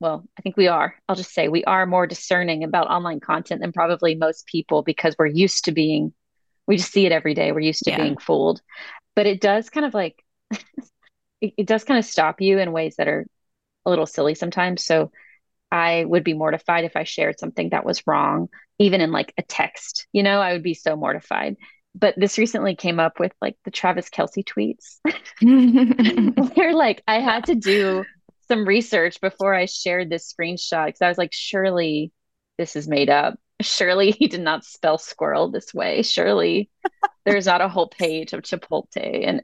[0.00, 0.94] well i think we are.
[1.08, 5.14] I'll just say we are more discerning about online content than probably most people because
[5.18, 6.12] we're used to being
[6.66, 7.52] we just see it every day.
[7.52, 8.02] We're used to yeah.
[8.02, 8.60] being fooled.
[9.14, 10.22] But it does kind of like
[11.40, 13.26] it, it does kind of stop you in ways that are
[13.84, 14.82] a little silly sometimes.
[14.82, 15.10] So
[15.72, 19.42] i would be mortified if i shared something that was wrong even in like a
[19.42, 21.56] text you know i would be so mortified.
[21.92, 24.98] But this recently came up with like the travis Kelce tweets.
[26.54, 28.04] They're like i had to do
[28.48, 32.12] some research before i shared this screenshot because i was like surely
[32.58, 33.38] this is made up.
[33.62, 36.02] Surely he did not spell squirrel this way.
[36.02, 36.70] Surely
[37.24, 38.86] there's not a whole page of chipotle.
[38.96, 39.42] And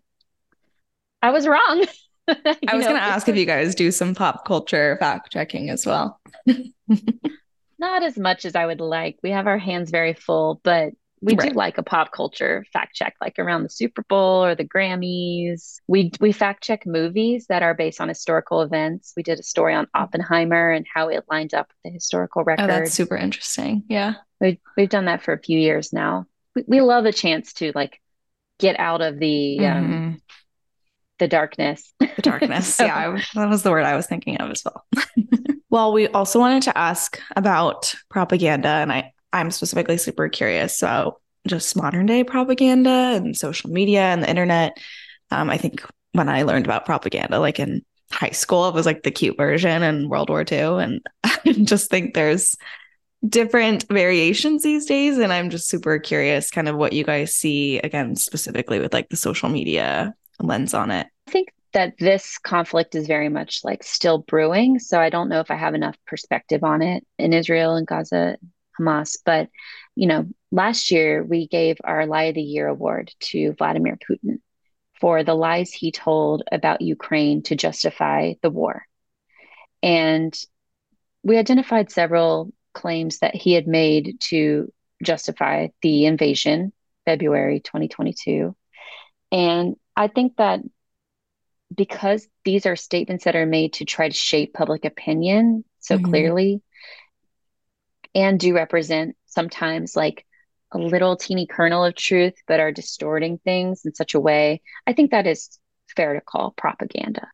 [1.22, 1.86] i was wrong.
[2.28, 5.84] I was going to ask if you guys do some pop culture fact checking as
[5.84, 6.20] well.
[7.78, 9.18] Not as much as i would like.
[9.24, 10.92] We have our hands very full but
[11.22, 11.50] we right.
[11.50, 15.76] do like a pop culture fact check like around the super bowl or the grammys.
[15.86, 19.12] We we fact check movies that are based on historical events.
[19.16, 22.64] We did a story on oppenheimer and how it lined up with the historical record
[22.64, 23.84] oh, that's super interesting.
[23.88, 24.14] Yeah.
[24.40, 26.26] We, we've done that for a few years now.
[26.56, 28.00] We, we love a chance to like
[28.58, 29.92] get out of the um, mm-hmm.
[29.92, 30.22] um
[31.20, 31.94] the darkness.
[32.00, 32.74] The darkness.
[32.74, 34.84] So, yeah that was the word i was thinking of as well.
[35.70, 41.20] Well we also wanted to ask about propaganda and i I'm specifically super curious about
[41.46, 44.76] just modern day propaganda and social media and the internet.
[45.30, 49.02] Um, I think when I learned about propaganda, like in high school, it was like
[49.02, 50.82] the cute version in World War II.
[50.82, 52.54] And I just think there's
[53.26, 55.18] different variations these days.
[55.18, 59.08] And I'm just super curious kind of what you guys see again, specifically with like
[59.08, 61.06] the social media lens on it.
[61.26, 64.78] I think that this conflict is very much like still brewing.
[64.78, 68.36] So I don't know if I have enough perspective on it in Israel and Gaza
[68.78, 69.18] Hamas.
[69.24, 69.48] But,
[69.94, 74.40] you know, last year we gave our Lie of the Year award to Vladimir Putin
[75.00, 78.86] for the lies he told about Ukraine to justify the war.
[79.82, 80.32] And
[81.24, 86.72] we identified several claims that he had made to justify the invasion,
[87.04, 88.54] February 2022.
[89.32, 90.60] And I think that
[91.74, 96.10] because these are statements that are made to try to shape public opinion so mm-hmm.
[96.10, 96.62] clearly,
[98.14, 100.26] and do represent sometimes like
[100.72, 104.62] a little teeny kernel of truth, but are distorting things in such a way.
[104.86, 105.58] I think that is
[105.94, 107.28] fair to call propaganda.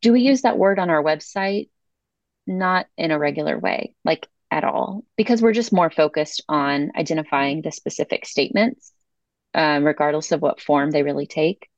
[0.00, 1.68] Do we use that word on our website?
[2.46, 7.62] Not in a regular way, like at all, because we're just more focused on identifying
[7.62, 8.92] the specific statements,
[9.54, 11.68] um, regardless of what form they really take.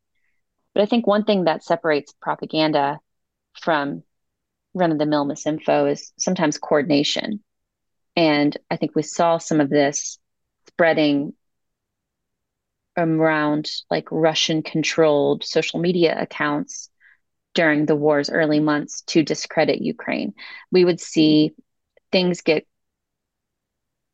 [0.75, 2.99] But I think one thing that separates propaganda
[3.61, 4.03] from
[4.75, 7.45] run of the mill misinfo is sometimes coordination.
[8.17, 10.19] And I think we saw some of this
[10.69, 11.35] spreading
[12.97, 16.91] around like Russian controlled social media accounts
[17.55, 20.35] during the war's early months to discredit Ukraine.
[20.71, 21.55] We would see
[22.13, 22.67] things get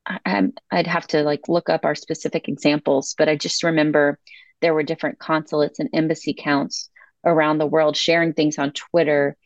[0.06, 4.18] I, I'd have to like look up our specific examples, but I just remember
[4.60, 6.90] there were different consulates and embassy counts
[7.24, 9.36] around the world sharing things on Twitter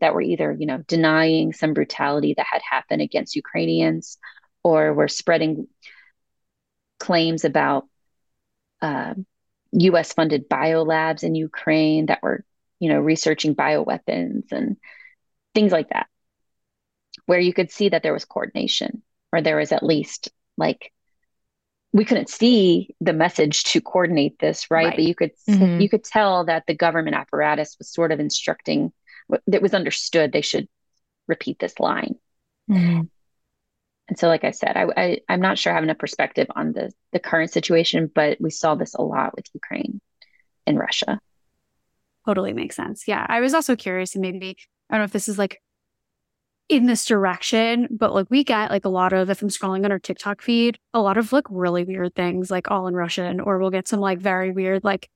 [0.00, 4.18] that were either you know denying some brutality that had happened against Ukrainians
[4.62, 5.68] or were spreading
[6.98, 7.86] claims about
[8.80, 9.14] uh,
[9.72, 10.12] U.S.
[10.12, 12.44] funded biolabs in Ukraine that were
[12.80, 14.76] you know researching bioweapons and
[15.54, 16.06] things like that,
[17.26, 20.92] where you could see that there was coordination or there was at least like
[21.92, 24.86] we couldn't see the message to coordinate this, right?
[24.86, 24.96] right.
[24.96, 25.80] But you could mm-hmm.
[25.80, 28.92] you could tell that the government apparatus was sort of instructing
[29.46, 30.68] that was understood they should
[31.26, 32.16] repeat this line.
[32.70, 33.02] Mm-hmm.
[34.08, 36.72] And so, like I said, I, I am not sure I have enough perspective on
[36.72, 40.00] the the current situation, but we saw this a lot with Ukraine
[40.66, 41.20] and Russia.
[42.26, 43.08] Totally makes sense.
[43.08, 44.56] Yeah, I was also curious, and maybe
[44.90, 45.60] I don't know if this is like
[46.68, 49.92] in this direction, but like we get like a lot of, if I'm scrolling on
[49.92, 53.58] our TikTok feed, a lot of like really weird things, like all in Russian, or
[53.58, 55.08] we'll get some like very weird, like,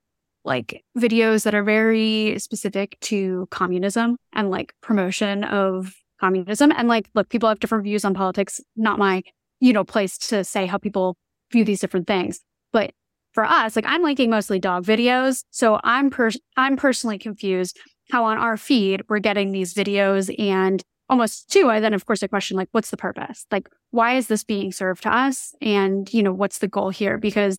[0.49, 6.73] like videos that are very specific to communism and like promotion of communism.
[6.77, 9.23] And like, look, people have different views on politics, not my,
[9.61, 11.17] you know, place to say how people
[11.53, 12.41] view these different things.
[12.73, 12.93] But
[13.33, 15.45] for us, like I'm liking mostly dog videos.
[15.51, 17.79] So I'm per- I'm personally confused
[18.11, 22.23] how on our feed we're getting these videos and almost too, I then of course
[22.23, 23.47] I question like, what's the purpose?
[23.51, 25.55] Like, why is this being served to us?
[25.63, 27.17] And, you know, what's the goal here?
[27.17, 27.59] Because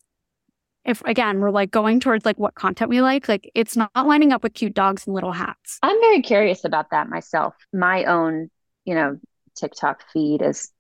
[0.86, 4.32] if again, we're like going towards like what content we like, like it's not lining
[4.32, 5.80] up with cute dogs and little hats.
[5.82, 7.56] I'm very curious about that myself.
[7.74, 8.50] My own,
[8.86, 9.18] you know,
[9.56, 10.72] TikTok feed is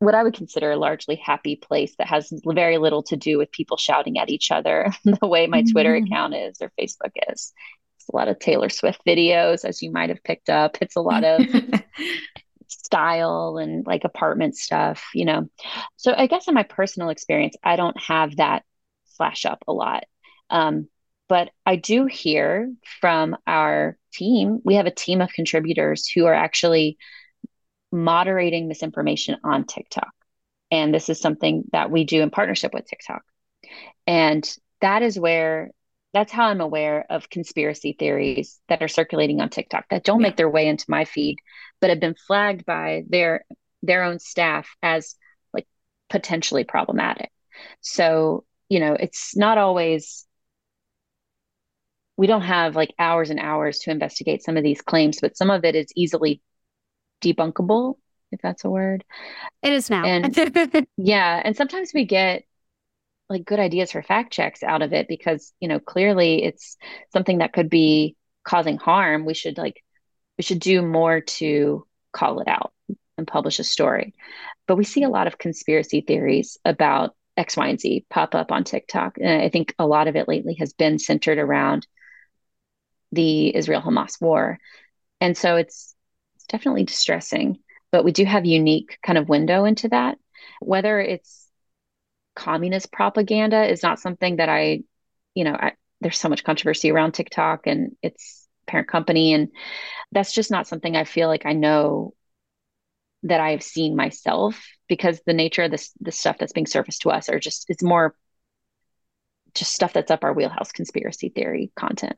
[0.00, 3.52] what I would consider a largely happy place that has very little to do with
[3.52, 5.72] people shouting at each other the way my mm-hmm.
[5.72, 7.52] Twitter account is or Facebook is
[7.98, 10.78] It's a lot of Taylor Swift videos, as you might have picked up.
[10.80, 11.42] It's a lot of
[12.66, 15.48] style and like apartment stuff, you know.
[15.96, 18.64] So I guess in my personal experience, I don't have that
[19.20, 20.04] flash up a lot.
[20.48, 20.88] Um,
[21.28, 26.34] but I do hear from our team, we have a team of contributors who are
[26.34, 26.96] actually
[27.92, 30.10] moderating misinformation on TikTok.
[30.70, 33.22] And this is something that we do in partnership with TikTok.
[34.06, 34.48] And
[34.80, 35.70] that is where
[36.14, 40.28] that's how I'm aware of conspiracy theories that are circulating on TikTok that don't yeah.
[40.28, 41.36] make their way into my feed,
[41.80, 43.44] but have been flagged by their
[43.82, 45.14] their own staff as
[45.52, 45.66] like
[46.08, 47.30] potentially problematic.
[47.80, 50.26] So, you know, it's not always
[52.16, 55.50] we don't have like hours and hours to investigate some of these claims, but some
[55.50, 56.40] of it is easily
[57.22, 57.96] debunkable,
[58.30, 59.04] if that's a word.
[59.62, 60.04] It is now.
[60.04, 62.44] And yeah, and sometimes we get
[63.30, 66.76] like good ideas for fact checks out of it because you know clearly it's
[67.12, 69.82] something that could be causing harm we should like
[70.36, 72.72] we should do more to call it out
[73.16, 74.14] and publish a story
[74.66, 78.52] but we see a lot of conspiracy theories about x y and z pop up
[78.52, 79.18] on tiktok.
[79.20, 81.86] And i think a lot of it lately has been centered around
[83.12, 84.58] the israel hamas war.
[85.20, 85.94] And so it's
[86.36, 87.58] it's definitely distressing
[87.92, 90.18] but we do have unique kind of window into that.
[90.60, 91.46] Whether it's
[92.36, 94.82] communist propaganda is not something that I,
[95.34, 99.34] you know, I, there's so much controversy around TikTok and its parent company.
[99.34, 99.48] And
[100.12, 102.14] that's just not something I feel like I know
[103.22, 107.10] that I've seen myself because the nature of this the stuff that's being surfaced to
[107.10, 108.14] us are just it's more
[109.54, 112.16] just stuff that's up our wheelhouse conspiracy theory content.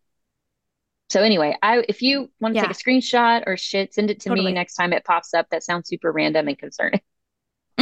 [1.10, 2.66] So anyway, I if you want to yeah.
[2.66, 4.46] take a screenshot or shit, send it to totally.
[4.46, 5.46] me next time it pops up.
[5.50, 7.00] That sounds super random and concerning.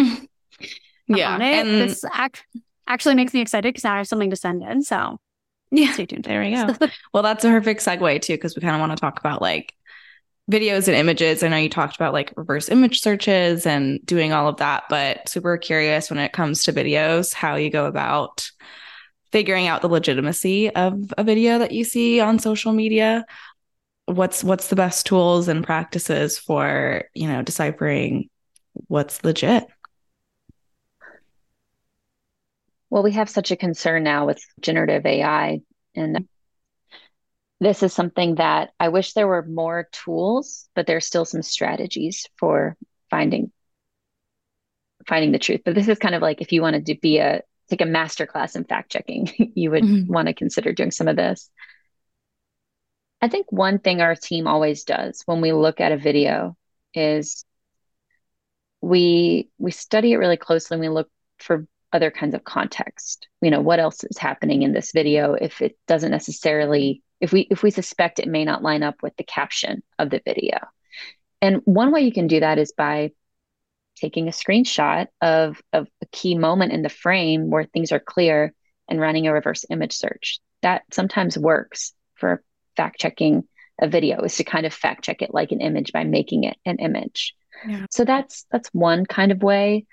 [1.06, 1.36] yeah.
[1.36, 2.44] And this act-
[2.86, 4.82] actually makes me excited because now I have something to send in.
[4.82, 5.18] So
[5.70, 6.24] yeah, stay tuned.
[6.24, 6.74] There we go.
[7.14, 9.74] well, that's a perfect segue too, because we kind of want to talk about like
[10.50, 11.42] videos and images.
[11.42, 15.28] I know you talked about like reverse image searches and doing all of that, but
[15.28, 18.50] super curious when it comes to videos, how you go about
[19.32, 23.24] figuring out the legitimacy of a video that you see on social media.
[24.06, 28.28] What's what's the best tools and practices for, you know, deciphering
[28.88, 29.66] what's legit?
[32.88, 35.60] Well, we have such a concern now with generative AI.
[35.94, 36.28] And
[37.60, 42.26] this is something that I wish there were more tools, but there's still some strategies
[42.38, 42.76] for
[43.10, 43.52] finding
[45.06, 45.62] finding the truth.
[45.64, 48.26] But this is kind of like if you wanted to be a take a master
[48.26, 50.12] class in fact checking, you would mm-hmm.
[50.12, 51.50] want to consider doing some of this.
[53.20, 56.56] I think one thing our team always does when we look at a video
[56.94, 57.44] is
[58.80, 63.50] we we study it really closely and we look for other kinds of context you
[63.50, 67.62] know what else is happening in this video if it doesn't necessarily if we if
[67.62, 70.58] we suspect it may not line up with the caption of the video.
[71.42, 73.12] And one way you can do that is by
[73.96, 78.54] taking a screenshot of, of a key moment in the frame where things are clear
[78.88, 80.40] and running a reverse image search.
[80.62, 82.42] That sometimes works for
[82.76, 83.44] fact checking
[83.80, 86.56] a video is to kind of fact check it like an image by making it
[86.64, 87.34] an image.
[87.66, 87.86] Yeah.
[87.90, 89.86] so that's that's one kind of way.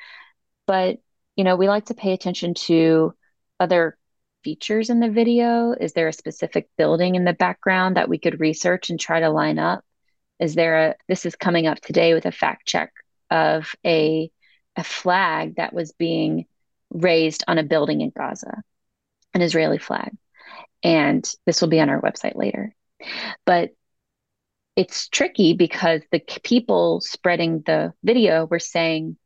[0.66, 0.98] But
[1.36, 3.14] you know, we like to pay attention to
[3.60, 3.97] other
[4.48, 5.74] features in the video.
[5.74, 9.30] Is there a specific building in the background that we could research and try to
[9.30, 9.84] line up?
[10.40, 12.94] Is there a, this is coming up today with a fact check
[13.30, 14.32] of a,
[14.78, 16.46] a flag that was being
[16.90, 18.64] raised on a building in Gaza,
[19.34, 20.16] an Israeli flag.
[20.82, 22.74] And this will be on our website later.
[23.46, 23.72] But
[24.78, 29.18] it's tricky because the people spreading the video were saying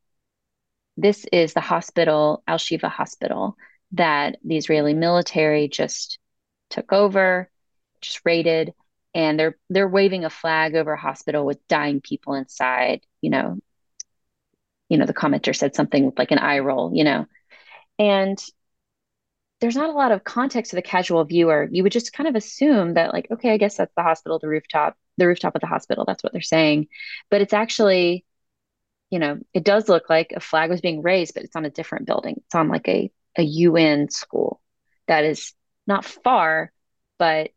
[0.98, 3.56] this is the hospital, Al Shifa Hospital,
[3.94, 6.20] that the Israeli military just
[6.70, 7.50] took over,
[8.02, 8.74] just raided,
[9.14, 13.02] and they're they're waving a flag over a hospital with dying people inside.
[13.22, 13.60] You know,
[14.90, 17.26] you know, the commenter said something with like an eye roll, you know.
[18.00, 18.38] And
[19.62, 21.70] there's not a lot of context to the casual viewer.
[21.72, 24.48] You would just kind of assume that, like, okay, I guess that's the hospital, the
[24.48, 26.04] rooftop, the rooftop of the hospital.
[26.06, 26.88] That's what they're saying.
[27.30, 28.26] But it's actually,
[29.12, 31.70] you know, it does look like a flag was being raised, but it's on a
[31.70, 32.42] different building.
[32.46, 34.62] It's on like a, a UN school
[35.08, 35.54] that is
[35.88, 36.72] not far,
[37.18, 37.52] but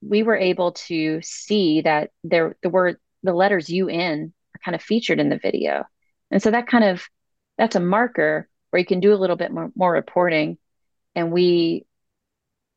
[0.00, 4.82] we were able to see that there the word the letters UN are kind of
[4.82, 5.84] featured in the video.
[6.30, 7.06] And so that kind of
[7.58, 10.58] that's a marker where you can do a little bit more, more reporting
[11.14, 11.86] and we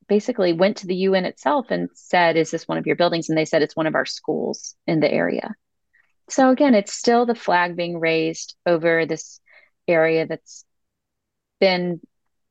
[0.08, 3.30] basically went to the UN itself and said, Is this one of your buildings?
[3.30, 5.56] And they said it's one of our schools in the area.
[6.30, 9.40] So again, it's still the flag being raised over this
[9.88, 10.66] area that's
[11.60, 12.02] been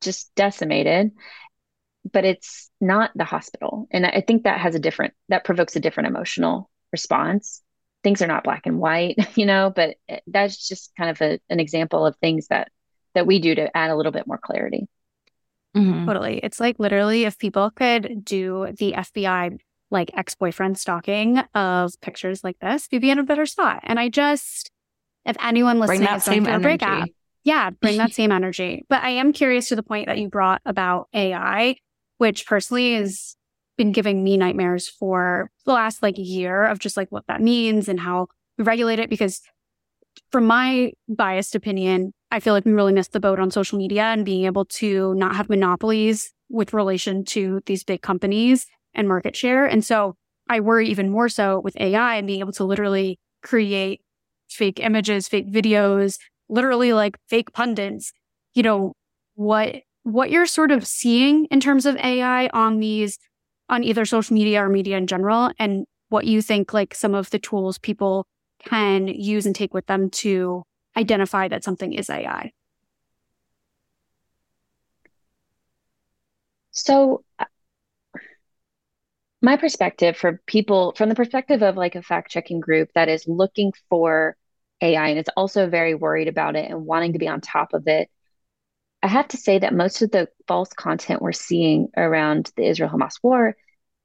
[0.04, 1.12] just decimated,
[2.10, 3.88] but it's not the hospital.
[3.90, 7.62] And I think that has a different, that provokes a different emotional response.
[8.02, 9.96] Things are not black and white, you know, but
[10.26, 12.70] that's just kind of a, an example of things that
[13.14, 14.88] that we do to add a little bit more clarity.
[15.76, 16.06] Mm-hmm.
[16.06, 16.40] Totally.
[16.42, 19.58] It's like literally if people could do the FBI
[19.90, 23.80] like ex boyfriend stalking of pictures like this, we'd be in a better spot.
[23.84, 24.70] And I just,
[25.24, 26.62] if anyone listening is that is same going energy.
[26.62, 27.08] breakout,
[27.44, 28.84] yeah, bring that same energy.
[28.88, 31.76] But I am curious to the point that you brought about AI,
[32.18, 33.36] which personally has
[33.76, 37.88] been giving me nightmares for the last like year of just like what that means
[37.88, 39.10] and how we regulate it.
[39.10, 39.40] Because
[40.30, 44.04] from my biased opinion, I feel like we really missed the boat on social media
[44.04, 49.36] and being able to not have monopolies with relation to these big companies and market
[49.36, 49.66] share.
[49.66, 50.14] And so
[50.48, 54.02] I worry even more so with AI and being able to literally create
[54.48, 56.18] fake images, fake videos,
[56.54, 58.12] literally like fake pundits,
[58.54, 58.94] you know,
[59.34, 63.18] what what you're sort of seeing in terms of AI on these
[63.68, 67.30] on either social media or media in general and what you think like some of
[67.30, 68.26] the tools people
[68.64, 70.62] can use and take with them to
[70.96, 72.52] identify that something is AI?
[76.70, 77.46] So, uh,
[79.40, 83.24] my perspective for people from the perspective of like a fact checking group that is
[83.26, 84.36] looking for
[84.80, 87.86] AI and is also very worried about it and wanting to be on top of
[87.86, 88.10] it,
[89.02, 92.90] I have to say that most of the false content we're seeing around the Israel
[92.90, 93.56] Hamas war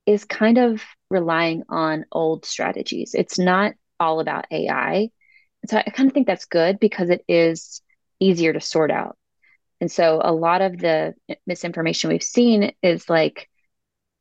[0.05, 3.13] is kind of relying on old strategies.
[3.13, 5.09] It's not all about AI
[5.67, 7.81] so I kind of think that's good because it is
[8.19, 9.17] easier to sort out.
[9.81, 11.15] And so a lot of the
[11.47, 13.49] misinformation we've seen is like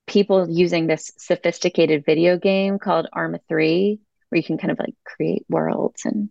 [0.06, 4.94] people using this sophisticated video game called Arma 3, where you can kind of like
[5.04, 6.30] create worlds and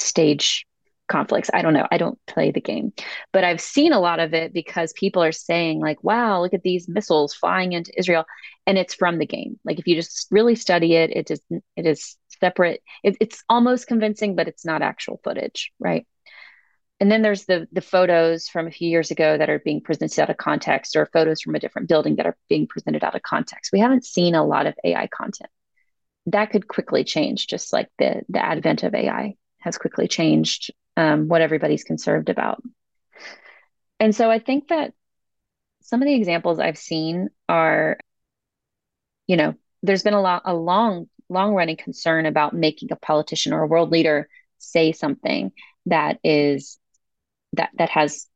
[0.00, 0.66] stage
[1.10, 1.50] conflicts.
[1.52, 1.86] I don't know.
[1.90, 2.92] I don't play the game,
[3.32, 6.62] but I've seen a lot of it because people are saying, like, wow, look at
[6.62, 8.24] these missiles flying into Israel.
[8.66, 9.58] And it's from the game.
[9.64, 11.42] Like, if you just really study it, it is,
[11.76, 12.82] it is separate.
[13.02, 16.06] It, it's almost convincing, but it's not actual footage, right?
[17.00, 20.20] And then there's the the photos from a few years ago that are being presented
[20.20, 23.22] out of context, or photos from a different building that are being presented out of
[23.22, 23.70] context.
[23.72, 25.50] We haven't seen a lot of AI content.
[26.26, 31.28] That could quickly change, just like the the advent of AI has quickly changed um,
[31.28, 32.62] what everybody's concerned about.
[33.98, 34.94] And so I think that
[35.82, 37.98] some of the examples I've seen are,
[39.26, 43.52] you know, there's been a lot a long long running concern about making a politician
[43.52, 45.52] or a world leader say something
[45.86, 46.78] that is
[47.54, 48.26] that that has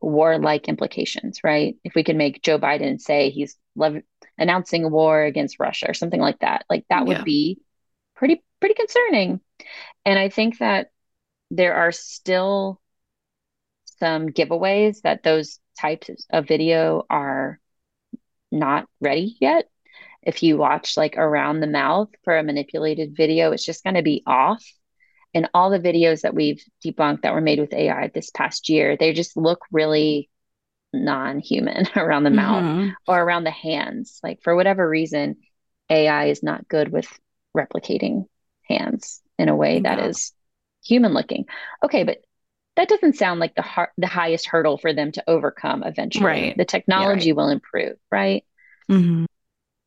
[0.00, 1.76] warlike implications, right?
[1.84, 4.02] If we could make Joe Biden say he's lev-
[4.38, 7.60] announcing a war against Russia or something like that, like that would be
[8.14, 9.40] pretty pretty concerning.
[10.04, 10.90] And I think that
[11.50, 12.80] there are still
[13.98, 17.60] some giveaways that those types of video are
[18.50, 19.70] not ready yet
[20.22, 24.02] if you watch like around the mouth for a manipulated video, it's just going to
[24.02, 24.64] be off.
[25.32, 28.96] And all the videos that we've debunked that were made with AI this past year,
[28.96, 30.28] they just look really
[30.92, 32.88] non human around the mouth mm-hmm.
[33.06, 34.18] or around the hands.
[34.22, 35.36] Like, for whatever reason,
[35.88, 37.06] AI is not good with
[37.56, 38.24] replicating
[38.68, 40.32] hands in a way that is
[40.84, 41.46] human looking.
[41.84, 42.18] Okay, but
[42.76, 46.24] that doesn't sound like the har- the highest hurdle for them to overcome eventually.
[46.24, 46.56] Right.
[46.56, 47.36] The technology yeah, right.
[47.36, 48.44] will improve, right?
[48.90, 49.24] Mm-hmm.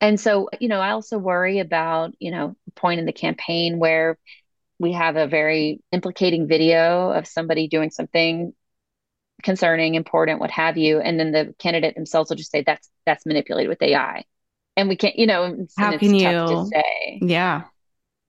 [0.01, 4.18] And so, you know, I also worry about, you know, point in the campaign where
[4.80, 8.54] we have a very implicating video of somebody doing something
[9.43, 10.99] concerning, important, what have you.
[10.99, 14.26] And then the candidate themselves will just say that's that's manipulated with AI.
[14.76, 17.20] And we can't, you know, how can you say?
[17.22, 17.64] Yeah.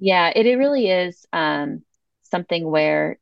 [0.05, 1.83] Yeah, it, it really is um,
[2.25, 3.19] something where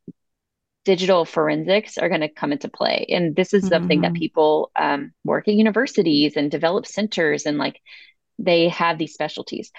[0.84, 3.06] digital forensics are going to come into play.
[3.08, 4.14] And this is something mm-hmm.
[4.14, 7.80] that people um, work at universities and develop centers and like
[8.40, 9.70] they have these specialties.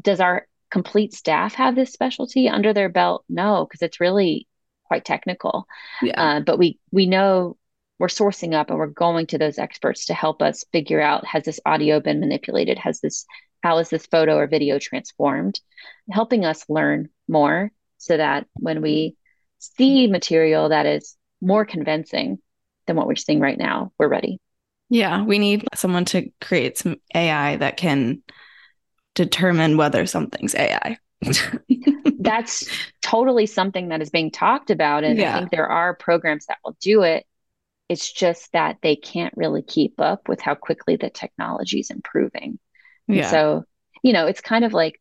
[0.00, 3.26] Does our complete staff have this specialty under their belt?
[3.28, 4.46] No, because it's really
[4.84, 5.66] quite technical.
[6.00, 6.18] Yeah.
[6.18, 7.58] Uh, but we we know
[7.98, 11.44] we're sourcing up and we're going to those experts to help us figure out has
[11.44, 12.78] this audio been manipulated?
[12.78, 13.26] Has this
[13.62, 15.60] how is this photo or video transformed?
[16.10, 19.16] Helping us learn more so that when we
[19.58, 22.38] see material that is more convincing
[22.86, 24.40] than what we're seeing right now, we're ready.
[24.88, 28.22] Yeah, we need someone to create some AI that can
[29.14, 30.96] determine whether something's AI.
[32.18, 32.68] That's
[33.02, 35.04] totally something that is being talked about.
[35.04, 35.34] And yeah.
[35.34, 37.26] I think there are programs that will do it.
[37.88, 42.58] It's just that they can't really keep up with how quickly the technology is improving.
[43.08, 43.30] Yeah.
[43.30, 43.64] so,
[44.02, 45.00] you know, it's kind of like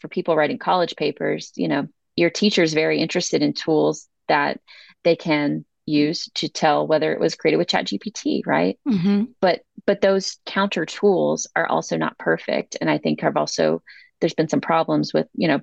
[0.00, 4.60] for people writing college papers, you know, your teacher is very interested in tools that
[5.04, 9.24] they can use to tell whether it was created with chat gpt right mm-hmm.
[9.40, 13.82] but but those counter tools are also not perfect and i think have also
[14.20, 15.60] there's been some problems with you know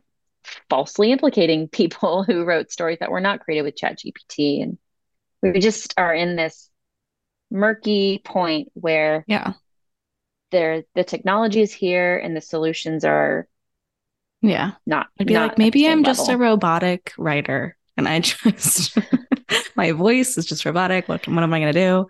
[0.69, 4.77] falsely implicating people who wrote stories that were not created with chat gpt and
[5.43, 6.69] we just are in this
[7.51, 9.53] murky point where yeah
[10.55, 13.45] there the technology is here and the solutions are
[14.41, 16.13] yeah not i'd be not like maybe i'm level.
[16.13, 18.97] just a robotic writer and i just
[19.75, 22.07] my voice is just robotic what, what am i going to do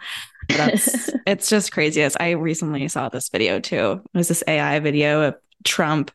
[0.55, 4.77] that's it's just crazy as i recently saw this video too it was this ai
[4.79, 6.11] video of trump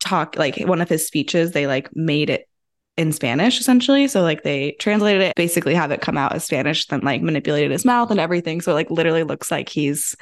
[0.00, 2.48] talk like one of his speeches they like made it
[2.96, 4.08] in Spanish essentially.
[4.08, 7.70] So like they translated it, basically have it come out as Spanish, then like manipulated
[7.70, 8.62] his mouth and everything.
[8.62, 10.16] So it like literally looks like he's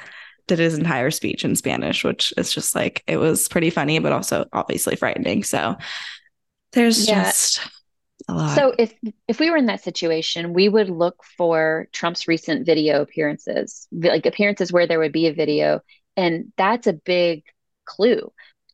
[0.47, 4.11] did his entire speech in Spanish, which is just like it was pretty funny, but
[4.11, 5.43] also obviously frightening.
[5.43, 5.75] So
[6.73, 7.23] there's yeah.
[7.23, 7.61] just
[8.27, 8.55] a lot.
[8.55, 8.93] So if
[9.27, 14.25] if we were in that situation, we would look for Trump's recent video appearances, like
[14.25, 15.81] appearances where there would be a video,
[16.15, 17.43] and that's a big
[17.85, 18.31] clue.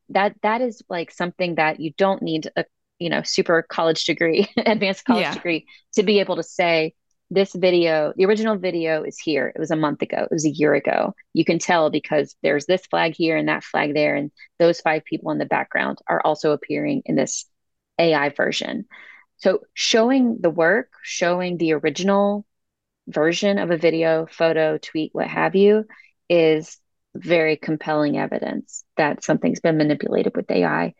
[0.09, 2.65] That that is like something that you don't need a
[2.99, 5.33] you know super college degree, advanced college yeah.
[5.33, 6.93] degree to be able to say
[7.31, 9.51] this video, the original video is here.
[9.55, 10.27] It was a month ago.
[10.29, 11.15] It was a year ago.
[11.33, 14.15] You can tell because there's this flag here and that flag there.
[14.15, 17.45] And those five people in the background are also appearing in this
[17.97, 18.85] AI version.
[19.37, 22.45] So showing the work, showing the original
[23.07, 25.85] version of a video, photo, tweet, what have you,
[26.29, 26.77] is
[27.15, 30.93] very compelling evidence that something's been manipulated with AI.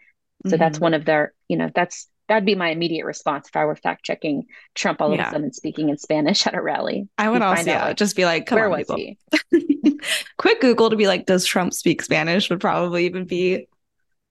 [0.45, 0.59] So mm-hmm.
[0.59, 3.75] that's one of their, you know, that's that'd be my immediate response if I were
[3.75, 5.23] fact checking Trump all yeah.
[5.23, 7.09] of a sudden speaking in Spanish at a rally.
[7.17, 9.17] I would also yeah, like, just be like, come where on, was he?
[10.37, 13.67] Quick Google to be like, does Trump speak Spanish would probably even be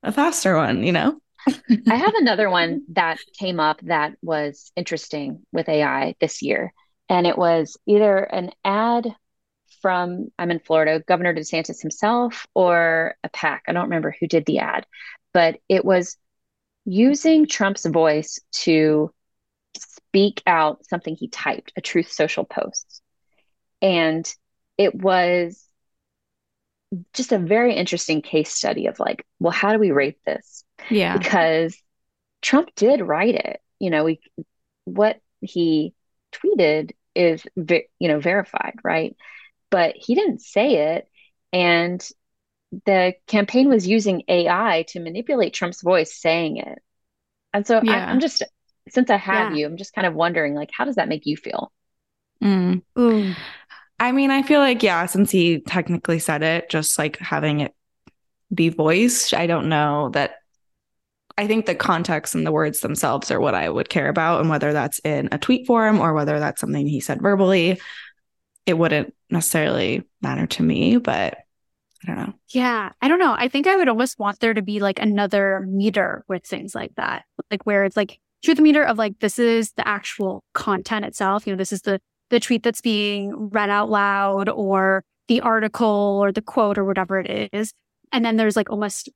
[0.02, 1.20] a faster one, you know?
[1.46, 6.72] I have another one that came up that was interesting with AI this year.
[7.10, 9.14] And it was either an ad
[9.82, 13.64] from, I'm in Florida, Governor DeSantis himself or a PAC.
[13.68, 14.86] I don't remember who did the ad,
[15.34, 16.16] but it was
[16.84, 19.12] using Trump's voice to
[19.76, 23.02] speak out something he typed, a Truth Social post.
[23.82, 24.30] And
[24.76, 25.64] it was
[27.14, 30.64] just a very interesting case study of like, well, how do we rate this?
[30.90, 31.16] Yeah.
[31.16, 31.76] Because
[32.42, 33.60] Trump did write it.
[33.78, 34.20] You know, we
[34.84, 35.94] what he
[36.32, 39.16] tweeted is you know verified, right?
[39.70, 41.08] But he didn't say it
[41.52, 42.06] and
[42.86, 46.78] the campaign was using AI to manipulate Trump's voice saying it.
[47.52, 48.06] And so yeah.
[48.08, 48.42] I, am just,
[48.88, 49.58] since I have yeah.
[49.58, 51.72] you, I'm just kind of wondering, like, how does that make you feel?
[52.42, 52.82] Mm.
[53.98, 57.74] I mean, I feel like, yeah, since he technically said it, just like having it
[58.52, 60.36] be voiced, I don't know that.
[61.38, 64.50] I think the context and the words themselves are what I would care about, and
[64.50, 67.80] whether that's in a tweet form or whether that's something he said verbally,
[68.66, 71.38] it wouldn't necessarily matter to me, but
[72.02, 72.34] I don't know.
[72.48, 73.34] Yeah, I don't know.
[73.36, 76.94] I think I would almost want there to be like another meter with things like
[76.96, 81.46] that, like where it's like truth meter of like this is the actual content itself.
[81.46, 86.18] You know, this is the the tweet that's being read out loud, or the article,
[86.22, 87.72] or the quote, or whatever it is.
[88.12, 89.10] And then there's like almost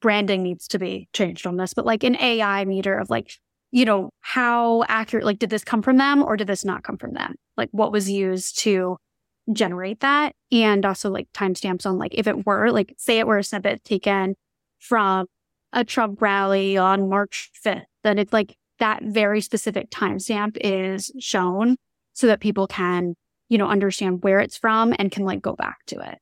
[0.00, 3.32] branding needs to be changed on this, but like an AI meter of like,
[3.70, 6.96] you know, how accurate, like, did this come from them or did this not come
[6.96, 7.34] from them?
[7.56, 8.96] Like, what was used to
[9.52, 13.38] generate that and also like timestamps on like if it were like say it were
[13.38, 14.36] a snippet taken
[14.78, 15.26] from
[15.72, 21.76] a Trump rally on March 5th, then it's like that very specific timestamp is shown
[22.12, 23.14] so that people can
[23.52, 26.18] you know, understand where it's from and can like go back to it.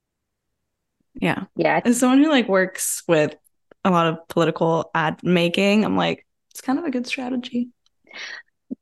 [1.15, 1.45] Yeah.
[1.55, 1.81] Yeah.
[1.85, 3.37] As someone who like works with
[3.85, 7.69] a lot of political ad making, I'm like, it's kind of a good strategy.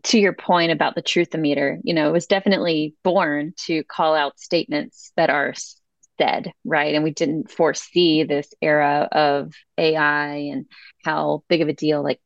[0.05, 4.39] To your point about the Truth-O-Meter, you know, it was definitely born to call out
[4.39, 5.55] statements that are
[6.19, 6.95] said, right?
[6.95, 10.67] And we didn't foresee this era of AI and
[11.05, 12.21] how big of a deal like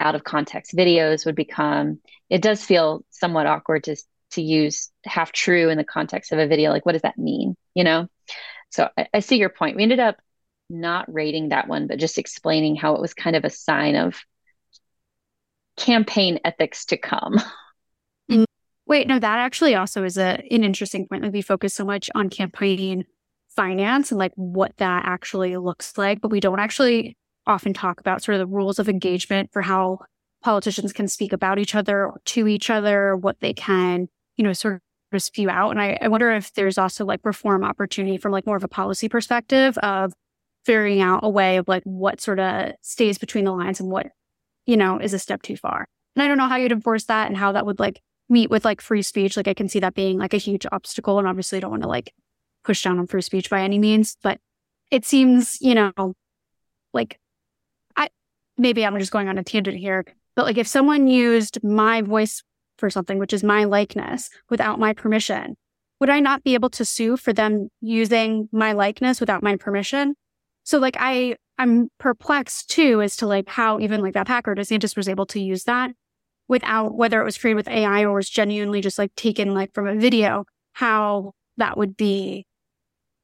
[0.00, 2.00] out of context videos would become.
[2.30, 3.96] It does feel somewhat awkward to
[4.32, 6.70] to use half true in the context of a video.
[6.70, 7.56] Like, what does that mean?
[7.74, 8.08] You know?
[8.70, 9.76] So I, I see your point.
[9.76, 10.16] We ended up
[10.68, 14.16] not rating that one, but just explaining how it was kind of a sign of
[15.76, 17.40] campaign ethics to come.
[18.86, 21.22] Wait, no, that actually also is a an interesting point.
[21.22, 23.06] Like we focus so much on campaign
[23.56, 27.16] finance and like what that actually looks like, but we don't actually
[27.46, 29.98] often talk about sort of the rules of engagement for how
[30.42, 34.52] politicians can speak about each other or to each other, what they can, you know,
[34.52, 34.80] sort
[35.12, 35.70] of spew out.
[35.70, 38.68] And I, I wonder if there's also like reform opportunity from like more of a
[38.68, 40.12] policy perspective of
[40.64, 44.08] figuring out a way of like what sort of stays between the lines and what,
[44.66, 45.86] you know, is a step too far.
[46.16, 48.64] And I don't know how you'd enforce that and how that would like meet with
[48.64, 49.36] like free speech.
[49.36, 51.88] Like I can see that being like a huge obstacle and obviously don't want to
[51.88, 52.12] like
[52.64, 54.38] push down on free speech by any means, but
[54.90, 56.14] it seems, you know,
[56.92, 57.18] like
[57.96, 58.08] I
[58.56, 60.04] maybe I'm just going on a tangent here,
[60.36, 62.42] but like if someone used my voice
[62.78, 65.56] for something, which is my likeness, without my permission,
[66.00, 70.14] would I not be able to sue for them using my likeness without my permission?
[70.64, 74.96] So like I I'm perplexed too as to like how even like that hacker DeSantis
[74.96, 75.92] was able to use that
[76.48, 79.86] without whether it was created with AI or was genuinely just like taken like from
[79.86, 82.46] a video, how that would be,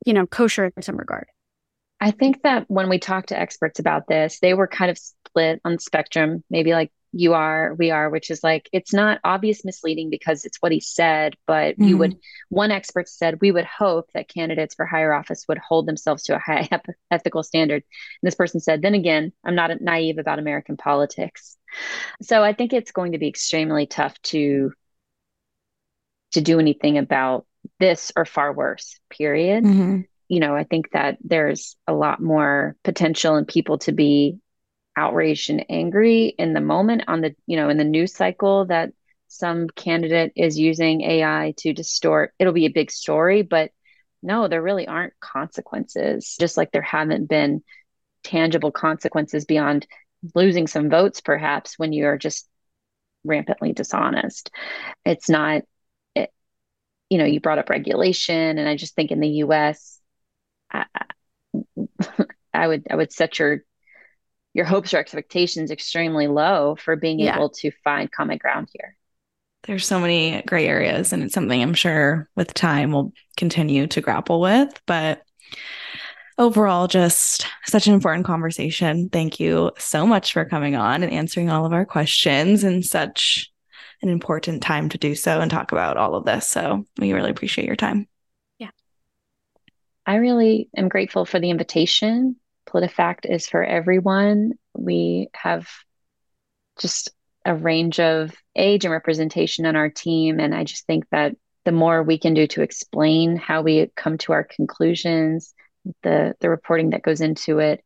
[0.06, 1.26] you know, kosher in some regard.
[2.00, 5.60] I think that when we talked to experts about this, they were kind of split
[5.64, 10.10] on spectrum, maybe like you are, we are, which is like it's not obvious misleading
[10.10, 11.84] because it's what he said, but mm-hmm.
[11.84, 12.16] you would
[12.48, 16.36] one expert said we would hope that candidates for higher office would hold themselves to
[16.36, 16.68] a high
[17.10, 17.82] ethical standard.
[18.22, 21.56] And this person said, then again, I'm not naive about American politics.
[22.22, 24.72] So I think it's going to be extremely tough to
[26.32, 27.46] to do anything about
[27.80, 29.64] this or far worse, period.
[29.64, 30.02] Mm-hmm.
[30.28, 34.38] You know, I think that there's a lot more potential in people to be
[34.96, 38.92] outraged and angry in the moment on the you know in the news cycle that
[39.28, 42.34] some candidate is using AI to distort.
[42.38, 43.70] It'll be a big story but
[44.22, 47.62] no there really aren't consequences just like there haven't been
[48.24, 49.86] tangible consequences beyond
[50.34, 52.48] losing some votes perhaps when you're just
[53.24, 54.50] rampantly dishonest.
[55.04, 55.62] It's not
[56.14, 56.32] it,
[57.10, 60.00] you know you brought up regulation and i just think in the us
[60.72, 60.86] I,
[62.54, 63.64] I would i would set your
[64.52, 67.36] your hopes or expectations extremely low for being yeah.
[67.36, 68.96] able to find common ground here.
[69.64, 74.00] There's so many gray areas, and it's something I'm sure with time we'll continue to
[74.00, 74.80] grapple with.
[74.86, 75.22] But
[76.38, 79.10] overall, just such an important conversation.
[79.10, 83.52] Thank you so much for coming on and answering all of our questions and such
[84.02, 86.48] an important time to do so and talk about all of this.
[86.48, 88.08] So we really appreciate your time.
[88.58, 88.70] Yeah.
[90.06, 92.36] I really am grateful for the invitation
[92.70, 94.52] PolitiFact is for everyone.
[94.74, 95.68] We have
[96.78, 97.10] just
[97.44, 100.40] a range of age and representation on our team.
[100.40, 104.18] And I just think that the more we can do to explain how we come
[104.18, 105.54] to our conclusions,
[106.02, 107.84] the the reporting that goes into it,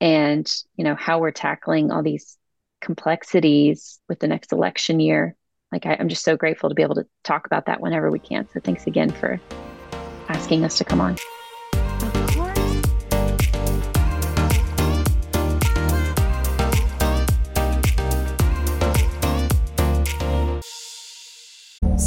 [0.00, 2.36] and you know how we're tackling all these
[2.80, 5.36] complexities with the next election year.
[5.70, 8.18] Like I, I'm just so grateful to be able to talk about that whenever we
[8.18, 8.48] can.
[8.52, 9.40] So thanks again for
[10.28, 11.16] asking us to come on.